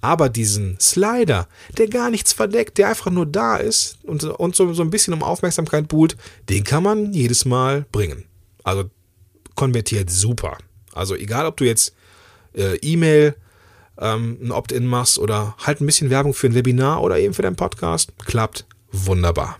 Aber 0.00 0.28
diesen 0.28 0.78
Slider, 0.80 1.46
der 1.76 1.88
gar 1.88 2.10
nichts 2.10 2.32
verdeckt, 2.32 2.78
der 2.78 2.88
einfach 2.88 3.10
nur 3.10 3.26
da 3.26 3.56
ist 3.56 3.98
und, 4.02 4.24
und 4.24 4.56
so, 4.56 4.72
so 4.72 4.82
ein 4.82 4.90
bisschen 4.90 5.12
um 5.12 5.22
Aufmerksamkeit 5.22 5.88
buhlt, 5.88 6.16
den 6.48 6.64
kann 6.64 6.82
man 6.82 7.12
jedes 7.12 7.44
Mal 7.44 7.84
bringen. 7.92 8.24
Also 8.64 8.84
konvertiert 9.54 10.10
super. 10.10 10.56
Also 10.92 11.14
egal, 11.14 11.46
ob 11.46 11.56
du 11.58 11.64
jetzt 11.64 11.94
äh, 12.54 12.76
E-Mail, 12.76 13.34
ähm, 13.98 14.38
ein 14.42 14.52
Opt-in 14.52 14.86
machst 14.86 15.18
oder 15.18 15.54
halt 15.58 15.80
ein 15.80 15.86
bisschen 15.86 16.10
Werbung 16.10 16.32
für 16.32 16.46
ein 16.46 16.54
Webinar 16.54 17.02
oder 17.02 17.18
eben 17.18 17.34
für 17.34 17.42
deinen 17.42 17.56
Podcast, 17.56 18.12
klappt 18.24 18.64
wunderbar. 18.90 19.58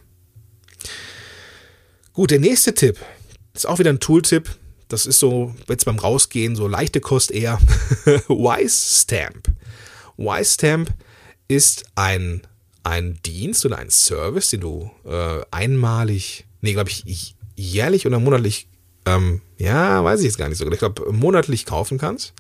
Gut, 2.13 2.31
der 2.31 2.41
nächste 2.41 2.75
Tipp 2.75 2.99
ist 3.55 3.67
auch 3.67 3.79
wieder 3.79 3.91
ein 3.91 4.01
Tooltip. 4.01 4.51
Das 4.89 5.07
ist 5.07 5.21
so 5.21 5.55
jetzt 5.69 5.85
beim 5.85 5.99
Rausgehen 5.99 6.57
so 6.57 6.67
leichte 6.67 7.01
Kost 7.01 7.31
eher. 7.31 7.59
Wise 8.29 9.03
Stamp. 9.03 9.49
Wise 10.21 10.53
Stamp 10.53 10.93
ist 11.49 11.85
ein, 11.95 12.43
ein 12.85 13.19
Dienst 13.25 13.65
oder 13.65 13.79
ein 13.79 13.91
Service, 13.91 14.51
den 14.51 14.61
du 14.61 14.91
äh, 15.05 15.41
einmalig, 15.51 16.47
nee, 16.61 16.75
glaube 16.75 16.91
ich, 16.91 17.35
jährlich 17.57 18.07
oder 18.07 18.21
monatlich, 18.21 18.69
ähm, 19.07 19.41
ja, 19.59 20.05
weiß 20.05 20.21
ich 20.21 20.27
jetzt 20.27 20.39
gar 20.39 20.49
nicht 20.49 20.59
so. 20.59 20.71
Ich 20.71 20.79
glaube, 20.79 21.11
monatlich 21.13 21.65
kaufen 21.65 21.99
kannst. 21.99 22.35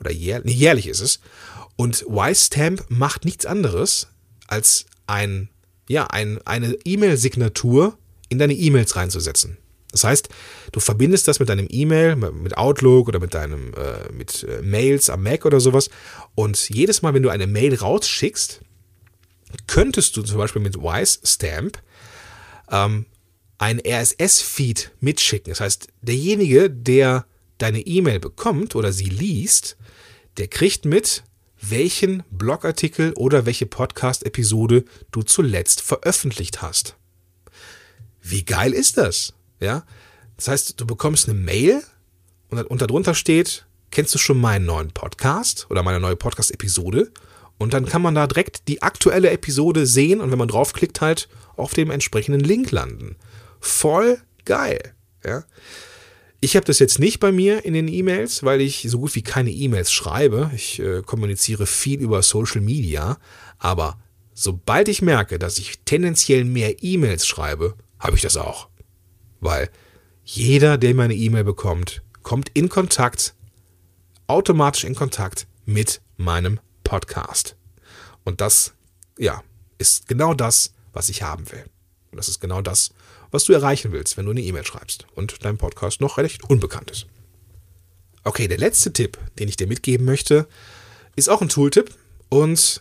Oder 0.00 0.12
jährlich, 0.12 0.54
nee, 0.54 0.60
jährlich 0.60 0.86
ist 0.86 1.00
es. 1.00 1.20
Und 1.76 2.04
Wise 2.08 2.46
Stamp 2.46 2.84
macht 2.88 3.24
nichts 3.24 3.46
anderes 3.46 4.08
als 4.46 4.86
ein, 5.06 5.48
ja, 5.88 6.06
ein, 6.06 6.40
eine 6.46 6.76
E-Mail-Signatur 6.84 7.98
in 8.28 8.38
deine 8.38 8.54
E-Mails 8.54 8.96
reinzusetzen. 8.96 9.58
Das 9.92 10.04
heißt, 10.04 10.28
du 10.72 10.80
verbindest 10.80 11.28
das 11.28 11.38
mit 11.38 11.48
deinem 11.48 11.68
E-Mail, 11.70 12.16
mit 12.16 12.56
Outlook 12.56 13.08
oder 13.08 13.20
mit 13.20 13.34
deinem 13.34 13.72
äh, 13.74 14.12
mit 14.12 14.42
äh, 14.44 14.62
Mails 14.62 15.08
am 15.10 15.22
Mac 15.22 15.44
oder 15.44 15.60
sowas. 15.60 15.90
Und 16.34 16.68
jedes 16.70 17.02
Mal, 17.02 17.14
wenn 17.14 17.22
du 17.22 17.28
eine 17.28 17.46
Mail 17.46 17.74
rausschickst, 17.74 18.60
könntest 19.66 20.16
du 20.16 20.22
zum 20.22 20.38
Beispiel 20.38 20.62
mit 20.62 20.76
Wise 20.76 21.20
Stamp 21.24 21.78
ähm, 22.70 23.06
ein 23.58 23.80
RSS-Feed 23.86 24.92
mitschicken. 25.00 25.52
Das 25.52 25.60
heißt, 25.60 25.88
derjenige, 26.00 26.68
der 26.68 27.26
deine 27.58 27.80
E-Mail 27.80 28.18
bekommt 28.18 28.74
oder 28.74 28.92
sie 28.92 29.08
liest, 29.08 29.76
der 30.38 30.48
kriegt 30.48 30.84
mit, 30.84 31.22
welchen 31.60 32.24
Blogartikel 32.30 33.12
oder 33.12 33.46
welche 33.46 33.66
Podcast-Episode 33.66 34.84
du 35.12 35.22
zuletzt 35.22 35.80
veröffentlicht 35.80 36.60
hast. 36.60 36.96
Wie 38.20 38.44
geil 38.44 38.72
ist 38.72 38.96
das? 38.96 39.32
Ja, 39.62 39.84
das 40.36 40.48
heißt, 40.48 40.80
du 40.80 40.86
bekommst 40.86 41.28
eine 41.28 41.38
Mail 41.38 41.82
und, 42.50 42.60
und 42.64 42.82
darunter 42.82 43.14
steht, 43.14 43.64
kennst 43.92 44.12
du 44.12 44.18
schon 44.18 44.40
meinen 44.40 44.66
neuen 44.66 44.90
Podcast 44.90 45.68
oder 45.70 45.84
meine 45.84 46.00
neue 46.00 46.16
Podcast-Episode? 46.16 47.12
Und 47.58 47.72
dann 47.72 47.86
kann 47.86 48.02
man 48.02 48.16
da 48.16 48.26
direkt 48.26 48.66
die 48.66 48.82
aktuelle 48.82 49.30
Episode 49.30 49.86
sehen 49.86 50.20
und 50.20 50.32
wenn 50.32 50.38
man 50.38 50.48
draufklickt, 50.48 51.00
halt 51.00 51.28
auf 51.54 51.74
dem 51.74 51.92
entsprechenden 51.92 52.40
Link 52.40 52.72
landen. 52.72 53.14
Voll 53.60 54.20
geil. 54.44 54.94
Ja. 55.24 55.44
Ich 56.40 56.56
habe 56.56 56.66
das 56.66 56.80
jetzt 56.80 56.98
nicht 56.98 57.20
bei 57.20 57.30
mir 57.30 57.64
in 57.64 57.72
den 57.72 57.86
E-Mails, 57.86 58.42
weil 58.42 58.60
ich 58.60 58.84
so 58.88 58.98
gut 58.98 59.14
wie 59.14 59.22
keine 59.22 59.52
E-Mails 59.52 59.92
schreibe. 59.92 60.50
Ich 60.56 60.80
äh, 60.80 61.02
kommuniziere 61.02 61.66
viel 61.66 62.00
über 62.00 62.20
Social 62.22 62.62
Media, 62.62 63.18
aber 63.58 64.00
sobald 64.34 64.88
ich 64.88 65.02
merke, 65.02 65.38
dass 65.38 65.58
ich 65.58 65.78
tendenziell 65.84 66.44
mehr 66.44 66.82
E-Mails 66.82 67.28
schreibe, 67.28 67.76
habe 68.00 68.16
ich 68.16 68.22
das 68.22 68.36
auch. 68.36 68.71
Weil 69.42 69.68
jeder, 70.24 70.78
der 70.78 70.94
meine 70.94 71.14
E-Mail 71.14 71.42
bekommt, 71.42 72.00
kommt 72.22 72.50
in 72.54 72.68
Kontakt, 72.68 73.34
automatisch 74.28 74.84
in 74.84 74.94
Kontakt 74.94 75.48
mit 75.66 76.00
meinem 76.16 76.60
Podcast. 76.84 77.56
Und 78.24 78.40
das, 78.40 78.72
ja, 79.18 79.42
ist 79.78 80.06
genau 80.06 80.32
das, 80.32 80.72
was 80.92 81.08
ich 81.08 81.22
haben 81.22 81.50
will. 81.50 81.64
Und 82.12 82.18
das 82.18 82.28
ist 82.28 82.40
genau 82.40 82.62
das, 82.62 82.90
was 83.32 83.42
du 83.42 83.52
erreichen 83.52 83.90
willst, 83.90 84.16
wenn 84.16 84.26
du 84.26 84.30
eine 84.30 84.42
E-Mail 84.42 84.64
schreibst 84.64 85.06
und 85.16 85.44
dein 85.44 85.58
Podcast 85.58 86.00
noch 86.00 86.18
recht 86.18 86.48
unbekannt 86.48 86.92
ist. 86.92 87.06
Okay, 88.22 88.46
der 88.46 88.58
letzte 88.58 88.92
Tipp, 88.92 89.18
den 89.40 89.48
ich 89.48 89.56
dir 89.56 89.66
mitgeben 89.66 90.06
möchte, 90.06 90.46
ist 91.16 91.28
auch 91.28 91.42
ein 91.42 91.48
Tooltip 91.48 91.92
und 92.28 92.80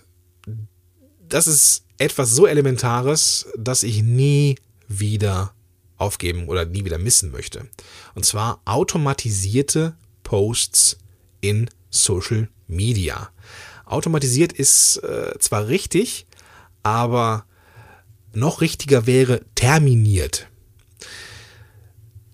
das 1.28 1.47
ist 1.47 1.86
etwas 1.97 2.30
so 2.32 2.45
Elementares, 2.45 3.47
dass 3.58 3.82
ich 3.82 4.04
nie 4.04 4.58
wieder 4.88 5.56
aufgeben 6.01 6.47
oder 6.47 6.65
nie 6.65 6.83
wieder 6.83 6.97
missen 6.97 7.31
möchte. 7.31 7.67
Und 8.15 8.25
zwar 8.25 8.61
automatisierte 8.65 9.95
Posts 10.23 10.97
in 11.41 11.69
Social 11.89 12.49
Media. 12.67 13.29
Automatisiert 13.85 14.53
ist 14.53 14.97
äh, 14.97 15.37
zwar 15.39 15.67
richtig, 15.67 16.25
aber 16.83 17.45
noch 18.33 18.61
richtiger 18.61 19.05
wäre 19.05 19.41
terminiert. 19.55 20.47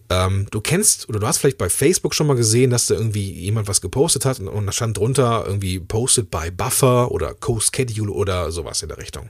Ähm, 0.10 0.48
du 0.52 0.62
kennst 0.62 1.10
oder 1.10 1.20
du 1.20 1.28
hast 1.28 1.40
vielleicht 1.40 1.58
bei 1.58 1.70
Facebook 1.70 2.16
schon 2.16 2.28
mal 2.28 2.36
gesehen, 2.36 2.70
dass 2.70 2.86
da 2.88 2.96
irgendwie 2.96 3.30
jemand 3.32 3.68
was 3.68 3.82
gepostet 3.82 4.24
hat 4.24 4.40
und, 4.40 4.48
und 4.48 4.66
da 4.66 4.72
stand 4.72 4.98
drunter 4.98 5.44
irgendwie 5.46 5.80
posted 5.80 6.32
by 6.32 6.50
Buffer 6.52 7.12
oder 7.12 7.34
Co-Schedule 7.34 8.12
oder 8.12 8.52
sowas 8.52 8.82
in 8.82 8.88
der 8.88 9.00
Richtung. 9.00 9.30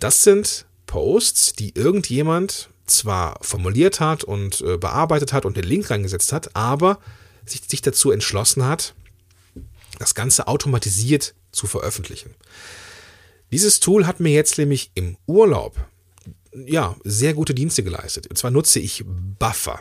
Das 0.00 0.24
sind 0.24 0.66
Posts, 0.86 1.54
die 1.54 1.76
irgendjemand 1.76 2.70
zwar 2.86 3.38
formuliert 3.42 4.00
hat 4.00 4.24
und 4.24 4.60
äh, 4.60 4.76
bearbeitet 4.76 5.32
hat 5.32 5.44
und 5.44 5.56
den 5.56 5.64
Link 5.64 5.90
reingesetzt 5.90 6.32
hat, 6.32 6.54
aber 6.54 6.98
sich, 7.44 7.62
sich 7.66 7.82
dazu 7.82 8.10
entschlossen 8.10 8.64
hat, 8.64 8.94
das 9.98 10.14
Ganze 10.14 10.46
automatisiert 10.48 11.34
zu 11.52 11.66
veröffentlichen. 11.66 12.34
Dieses 13.52 13.80
Tool 13.80 14.06
hat 14.06 14.20
mir 14.20 14.32
jetzt 14.32 14.58
nämlich 14.58 14.90
im 14.94 15.16
Urlaub 15.26 15.76
ja, 16.64 16.96
sehr 17.04 17.34
gute 17.34 17.54
Dienste 17.54 17.82
geleistet. 17.82 18.26
Und 18.28 18.36
zwar 18.36 18.50
nutze 18.50 18.80
ich 18.80 19.04
Buffer. 19.38 19.80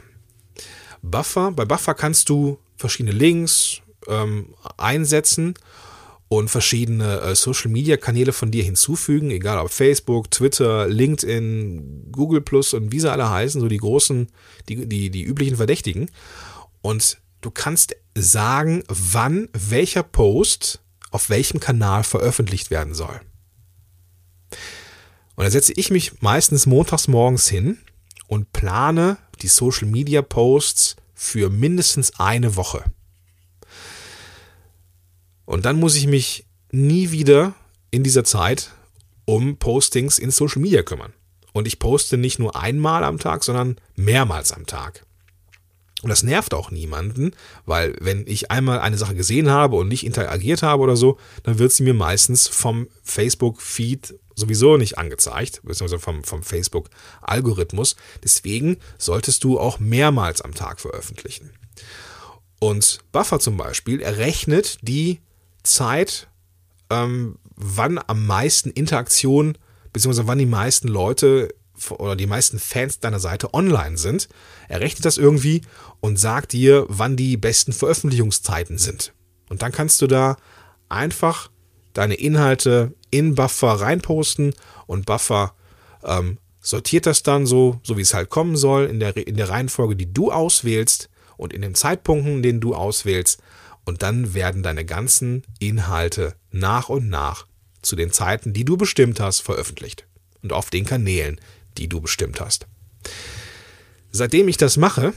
Buffer, 1.01 1.51
bei 1.51 1.65
Buffer 1.65 1.93
kannst 1.93 2.29
du 2.29 2.59
verschiedene 2.77 3.15
Links 3.15 3.81
ähm, 4.07 4.53
einsetzen 4.77 5.55
und 6.27 6.49
verschiedene 6.49 7.21
äh, 7.21 7.35
Social 7.35 7.71
Media 7.71 7.97
Kanäle 7.97 8.33
von 8.33 8.51
dir 8.51 8.63
hinzufügen, 8.63 9.31
egal 9.31 9.59
ob 9.59 9.69
Facebook, 9.69 10.31
Twitter, 10.31 10.87
LinkedIn, 10.87 12.11
Google 12.11 12.41
Plus 12.41 12.73
und 12.73 12.91
wie 12.91 12.99
sie 12.99 13.11
alle 13.11 13.29
heißen, 13.29 13.61
so 13.61 13.67
die 13.67 13.77
großen, 13.77 14.27
die, 14.67 14.87
die, 14.87 15.09
die 15.09 15.23
üblichen 15.23 15.57
Verdächtigen. 15.57 16.09
Und 16.81 17.19
du 17.41 17.51
kannst 17.51 17.95
sagen, 18.15 18.83
wann 18.87 19.49
welcher 19.53 20.03
Post 20.03 20.81
auf 21.11 21.29
welchem 21.29 21.59
Kanal 21.59 22.03
veröffentlicht 22.03 22.71
werden 22.71 22.93
soll. 22.93 23.21
Und 25.35 25.43
da 25.43 25.51
setze 25.51 25.73
ich 25.75 25.91
mich 25.91 26.21
meistens 26.21 26.65
montags 26.65 27.07
morgens 27.07 27.47
hin 27.47 27.77
und 28.27 28.51
plane 28.51 29.17
die 29.41 29.47
Social 29.47 29.87
Media 29.87 30.21
Posts 30.21 30.95
für 31.13 31.49
mindestens 31.49 32.19
eine 32.19 32.55
Woche. 32.55 32.83
Und 35.45 35.65
dann 35.65 35.79
muss 35.79 35.95
ich 35.95 36.07
mich 36.07 36.45
nie 36.71 37.11
wieder 37.11 37.53
in 37.91 38.03
dieser 38.03 38.23
Zeit 38.23 38.71
um 39.25 39.57
Postings 39.57 40.19
in 40.19 40.31
Social 40.31 40.61
Media 40.61 40.83
kümmern. 40.83 41.13
Und 41.53 41.67
ich 41.67 41.79
poste 41.79 42.17
nicht 42.17 42.37
nur 42.37 42.55
einmal 42.55 43.03
am 43.03 43.17
Tag, 43.17 43.43
sondern 43.43 43.77
mehrmals 43.95 44.51
am 44.51 44.65
Tag. 44.65 45.05
Und 46.01 46.09
das 46.09 46.21
nervt 46.21 46.53
auch 46.53 46.69
niemanden, 46.69 47.31
weil 47.65 47.95
wenn 47.99 48.27
ich 48.27 48.51
einmal 48.51 48.79
eine 48.79 48.97
Sache 48.97 49.15
gesehen 49.15 49.49
habe 49.49 49.75
und 49.75 49.87
nicht 49.87 50.05
interagiert 50.05 50.61
habe 50.61 50.83
oder 50.83 50.95
so, 50.95 51.17
dann 51.43 51.57
wird 51.57 51.71
sie 51.71 51.83
mir 51.83 51.93
meistens 51.93 52.47
vom 52.47 52.87
Facebook-Feed 53.03 54.13
sowieso 54.35 54.77
nicht 54.77 54.97
angezeigt, 54.97 55.61
beziehungsweise 55.63 55.99
vom, 55.99 56.23
vom 56.23 56.43
Facebook-Algorithmus. 56.43 57.95
Deswegen 58.23 58.77
solltest 58.97 59.43
du 59.43 59.59
auch 59.59 59.79
mehrmals 59.79 60.41
am 60.41 60.53
Tag 60.53 60.79
veröffentlichen. 60.79 61.51
Und 62.59 62.99
Buffer 63.11 63.39
zum 63.39 63.57
Beispiel 63.57 64.01
errechnet 64.01 64.77
die 64.81 65.21
Zeit, 65.65 66.27
ähm, 66.89 67.37
wann 67.55 67.99
am 68.07 68.25
meisten 68.25 68.69
Interaktion, 68.69 69.57
beziehungsweise 69.91 70.27
wann 70.27 70.37
die 70.37 70.45
meisten 70.45 70.87
Leute 70.87 71.53
oder 71.89 72.15
die 72.15 72.27
meisten 72.27 72.59
Fans 72.59 72.99
deiner 72.99 73.19
Seite 73.19 73.53
online 73.53 73.97
sind, 73.97 74.29
errechnet 74.69 75.05
das 75.05 75.17
irgendwie 75.17 75.61
und 75.99 76.17
sagt 76.17 76.53
dir, 76.53 76.85
wann 76.87 77.17
die 77.17 77.37
besten 77.37 77.73
Veröffentlichungszeiten 77.73 78.77
sind. 78.77 79.13
Und 79.49 79.61
dann 79.61 79.71
kannst 79.71 80.01
du 80.01 80.07
da 80.07 80.37
einfach 80.89 81.49
deine 81.93 82.15
Inhalte 82.15 82.93
in 83.11 83.35
Buffer 83.35 83.73
reinposten 83.73 84.53
und 84.87 85.05
Buffer 85.05 85.53
ähm, 86.03 86.37
sortiert 86.59 87.05
das 87.05 87.23
dann 87.23 87.45
so, 87.45 87.79
so 87.83 87.97
wie 87.97 88.01
es 88.01 88.13
halt 88.13 88.29
kommen 88.29 88.55
soll, 88.55 88.85
in 88.85 88.99
der, 88.99 89.15
in 89.15 89.35
der 89.35 89.49
Reihenfolge, 89.49 89.95
die 89.95 90.11
du 90.11 90.31
auswählst 90.31 91.09
und 91.37 91.53
in 91.53 91.61
den 91.61 91.75
Zeitpunkten, 91.75 92.41
den 92.41 92.59
du 92.59 92.73
auswählst. 92.73 93.41
Und 93.85 94.01
dann 94.01 94.33
werden 94.33 94.63
deine 94.63 94.83
ganzen 94.83 95.43
Inhalte 95.59 96.35
nach 96.51 96.89
und 96.89 97.07
nach 97.09 97.45
zu 97.81 97.95
den 97.95 98.11
Zeiten, 98.11 98.51
die 98.51 98.65
du 98.65 98.77
bestimmt 98.77 99.19
hast, 99.19 99.41
veröffentlicht. 99.41 100.07
Und 100.41 100.53
auf 100.53 100.69
den 100.69 100.85
Kanälen, 100.85 101.39
die 101.77 101.87
du 101.87 102.01
bestimmt 102.01 102.41
hast. 102.41 102.67
Seitdem 104.11 104.47
ich 104.47 104.57
das 104.57 104.77
mache, 104.77 105.13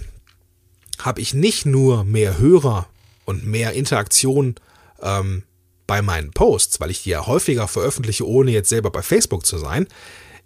habe 0.99 1.21
ich 1.21 1.35
nicht 1.35 1.67
nur 1.67 2.05
mehr 2.05 2.39
Hörer 2.39 2.89
und 3.25 3.47
mehr 3.47 3.73
Interaktion 3.73 4.57
ähm, 5.01 5.45
bei 5.87 6.03
meinen 6.03 6.33
Posts, 6.33 6.81
weil 6.81 6.91
ich 6.91 7.03
die 7.03 7.11
ja 7.11 7.27
häufiger 7.27 7.69
veröffentliche, 7.69 8.27
ohne 8.27 8.51
jetzt 8.51 8.69
selber 8.69 8.91
bei 8.91 9.03
Facebook 9.03 9.47
zu 9.47 9.59
sein. 9.59 9.87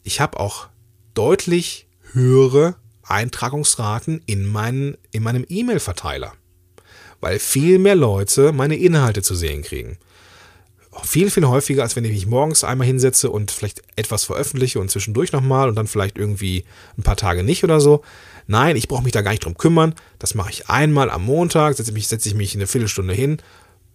Ich 0.03 0.21
habe 0.21 0.39
auch 0.39 0.69
deutlich 1.15 1.89
höhere 2.13 2.77
Eintragungsraten 3.03 4.23
in, 4.27 4.47
meinen, 4.47 4.97
in 5.11 5.23
meinem 5.23 5.45
E-Mail-Verteiler, 5.49 6.35
weil 7.23 7.39
viel 7.39 7.79
mehr 7.79 7.95
Leute 7.95 8.53
meine 8.53 8.77
Inhalte 8.77 9.23
zu 9.23 9.35
sehen 9.35 9.63
kriegen 9.63 9.97
viel, 11.03 11.31
viel 11.31 11.47
häufiger, 11.47 11.83
als 11.83 11.97
wenn 11.97 12.05
ich 12.05 12.13
mich 12.13 12.27
morgens 12.27 12.65
einmal 12.65 12.87
hinsetze 12.87 13.31
und 13.31 13.51
vielleicht 13.51 13.83
etwas 13.97 14.25
veröffentliche 14.25 14.79
und 14.79 14.91
zwischendurch 14.91 15.33
nochmal 15.33 15.69
und 15.69 15.75
dann 15.75 15.87
vielleicht 15.87 16.19
irgendwie 16.19 16.65
ein 16.99 17.03
paar 17.03 17.17
Tage 17.17 17.43
nicht 17.43 17.65
oder 17.65 17.81
so. 17.81 18.03
Nein, 18.47 18.77
ich 18.77 18.89
brauche 18.89 19.03
mich 19.03 19.13
da 19.13 19.23
gar 19.23 19.31
nicht 19.31 19.45
drum 19.45 19.57
kümmern. 19.57 19.95
Das 20.19 20.35
mache 20.35 20.51
ich 20.51 20.69
einmal 20.69 21.11
am 21.11 21.25
Montag, 21.25 21.77
setze 21.77 21.93
mich, 21.93 22.09
setze 22.09 22.29
ich 22.29 22.35
mich 22.35 22.55
eine 22.55 22.67
Viertelstunde 22.67 23.15
hin, 23.15 23.39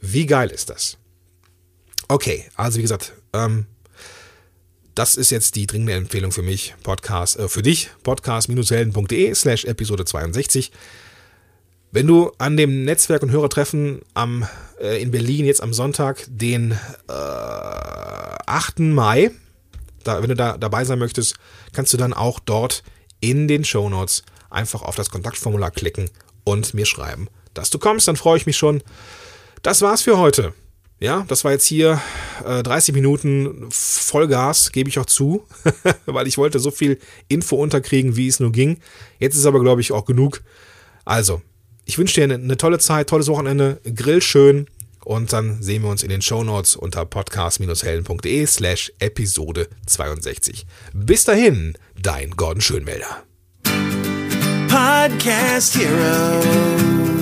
Wie 0.00 0.24
geil 0.24 0.48
ist 0.48 0.70
das? 0.70 0.96
Okay, 2.12 2.44
also 2.56 2.76
wie 2.76 2.82
gesagt, 2.82 3.14
ähm, 3.32 3.64
das 4.94 5.16
ist 5.16 5.30
jetzt 5.30 5.56
die 5.56 5.66
dringende 5.66 5.94
Empfehlung 5.94 6.30
für 6.30 6.42
mich, 6.42 6.74
Podcast, 6.82 7.38
äh, 7.38 7.48
für 7.48 7.62
dich, 7.62 7.88
podcast-helden.de 8.02 9.34
slash 9.34 9.64
Episode 9.64 10.04
62. 10.04 10.72
Wenn 11.90 12.06
du 12.06 12.30
an 12.36 12.58
dem 12.58 12.84
Netzwerk- 12.84 13.22
und 13.22 13.30
Hörertreffen 13.30 14.02
am, 14.12 14.46
äh, 14.78 15.00
in 15.00 15.10
Berlin 15.10 15.46
jetzt 15.46 15.62
am 15.62 15.72
Sonntag, 15.72 16.26
den 16.28 16.72
äh, 17.08 17.12
8. 17.12 18.80
Mai, 18.80 19.30
da, 20.04 20.20
wenn 20.20 20.28
du 20.28 20.36
da 20.36 20.58
dabei 20.58 20.84
sein 20.84 20.98
möchtest, 20.98 21.36
kannst 21.72 21.94
du 21.94 21.96
dann 21.96 22.12
auch 22.12 22.40
dort 22.40 22.82
in 23.20 23.48
den 23.48 23.64
Show 23.64 23.88
Notes 23.88 24.22
einfach 24.50 24.82
auf 24.82 24.96
das 24.96 25.08
Kontaktformular 25.08 25.70
klicken 25.70 26.10
und 26.44 26.74
mir 26.74 26.84
schreiben, 26.84 27.28
dass 27.54 27.70
du 27.70 27.78
kommst. 27.78 28.06
Dann 28.06 28.16
freue 28.16 28.36
ich 28.36 28.44
mich 28.44 28.58
schon. 28.58 28.82
Das 29.62 29.80
war's 29.80 30.02
für 30.02 30.18
heute. 30.18 30.52
Ja, 31.02 31.24
das 31.26 31.42
war 31.42 31.50
jetzt 31.50 31.66
hier 31.66 32.00
äh, 32.46 32.62
30 32.62 32.94
Minuten 32.94 33.66
Vollgas, 33.72 34.70
gebe 34.70 34.88
ich 34.88 35.00
auch 35.00 35.06
zu, 35.06 35.44
weil 36.06 36.28
ich 36.28 36.38
wollte 36.38 36.60
so 36.60 36.70
viel 36.70 37.00
Info 37.26 37.56
unterkriegen, 37.56 38.14
wie 38.14 38.28
es 38.28 38.38
nur 38.38 38.52
ging. 38.52 38.78
Jetzt 39.18 39.34
ist 39.34 39.44
aber, 39.44 39.58
glaube 39.58 39.80
ich, 39.80 39.90
auch 39.90 40.04
genug. 40.04 40.42
Also, 41.04 41.42
ich 41.86 41.98
wünsche 41.98 42.14
dir 42.14 42.24
eine, 42.24 42.34
eine, 42.34 42.56
tolle 42.56 42.78
Zeit, 42.78 43.08
tolles 43.08 43.26
Wochenende, 43.26 43.80
grill 43.96 44.22
schön 44.22 44.68
und 45.04 45.32
dann 45.32 45.60
sehen 45.60 45.82
wir 45.82 45.90
uns 45.90 46.04
in 46.04 46.08
den 46.08 46.22
Show 46.22 46.44
Notes 46.44 46.76
unter 46.76 47.04
podcast-helden.de 47.04 48.46
slash 48.46 48.92
Episode 49.00 49.66
62. 49.86 50.66
Bis 50.94 51.24
dahin, 51.24 51.76
dein 52.00 52.30
Gordon 52.30 52.60
Schönmelder. 52.60 53.24
Podcast 54.68 55.76
Heroes. 55.76 57.21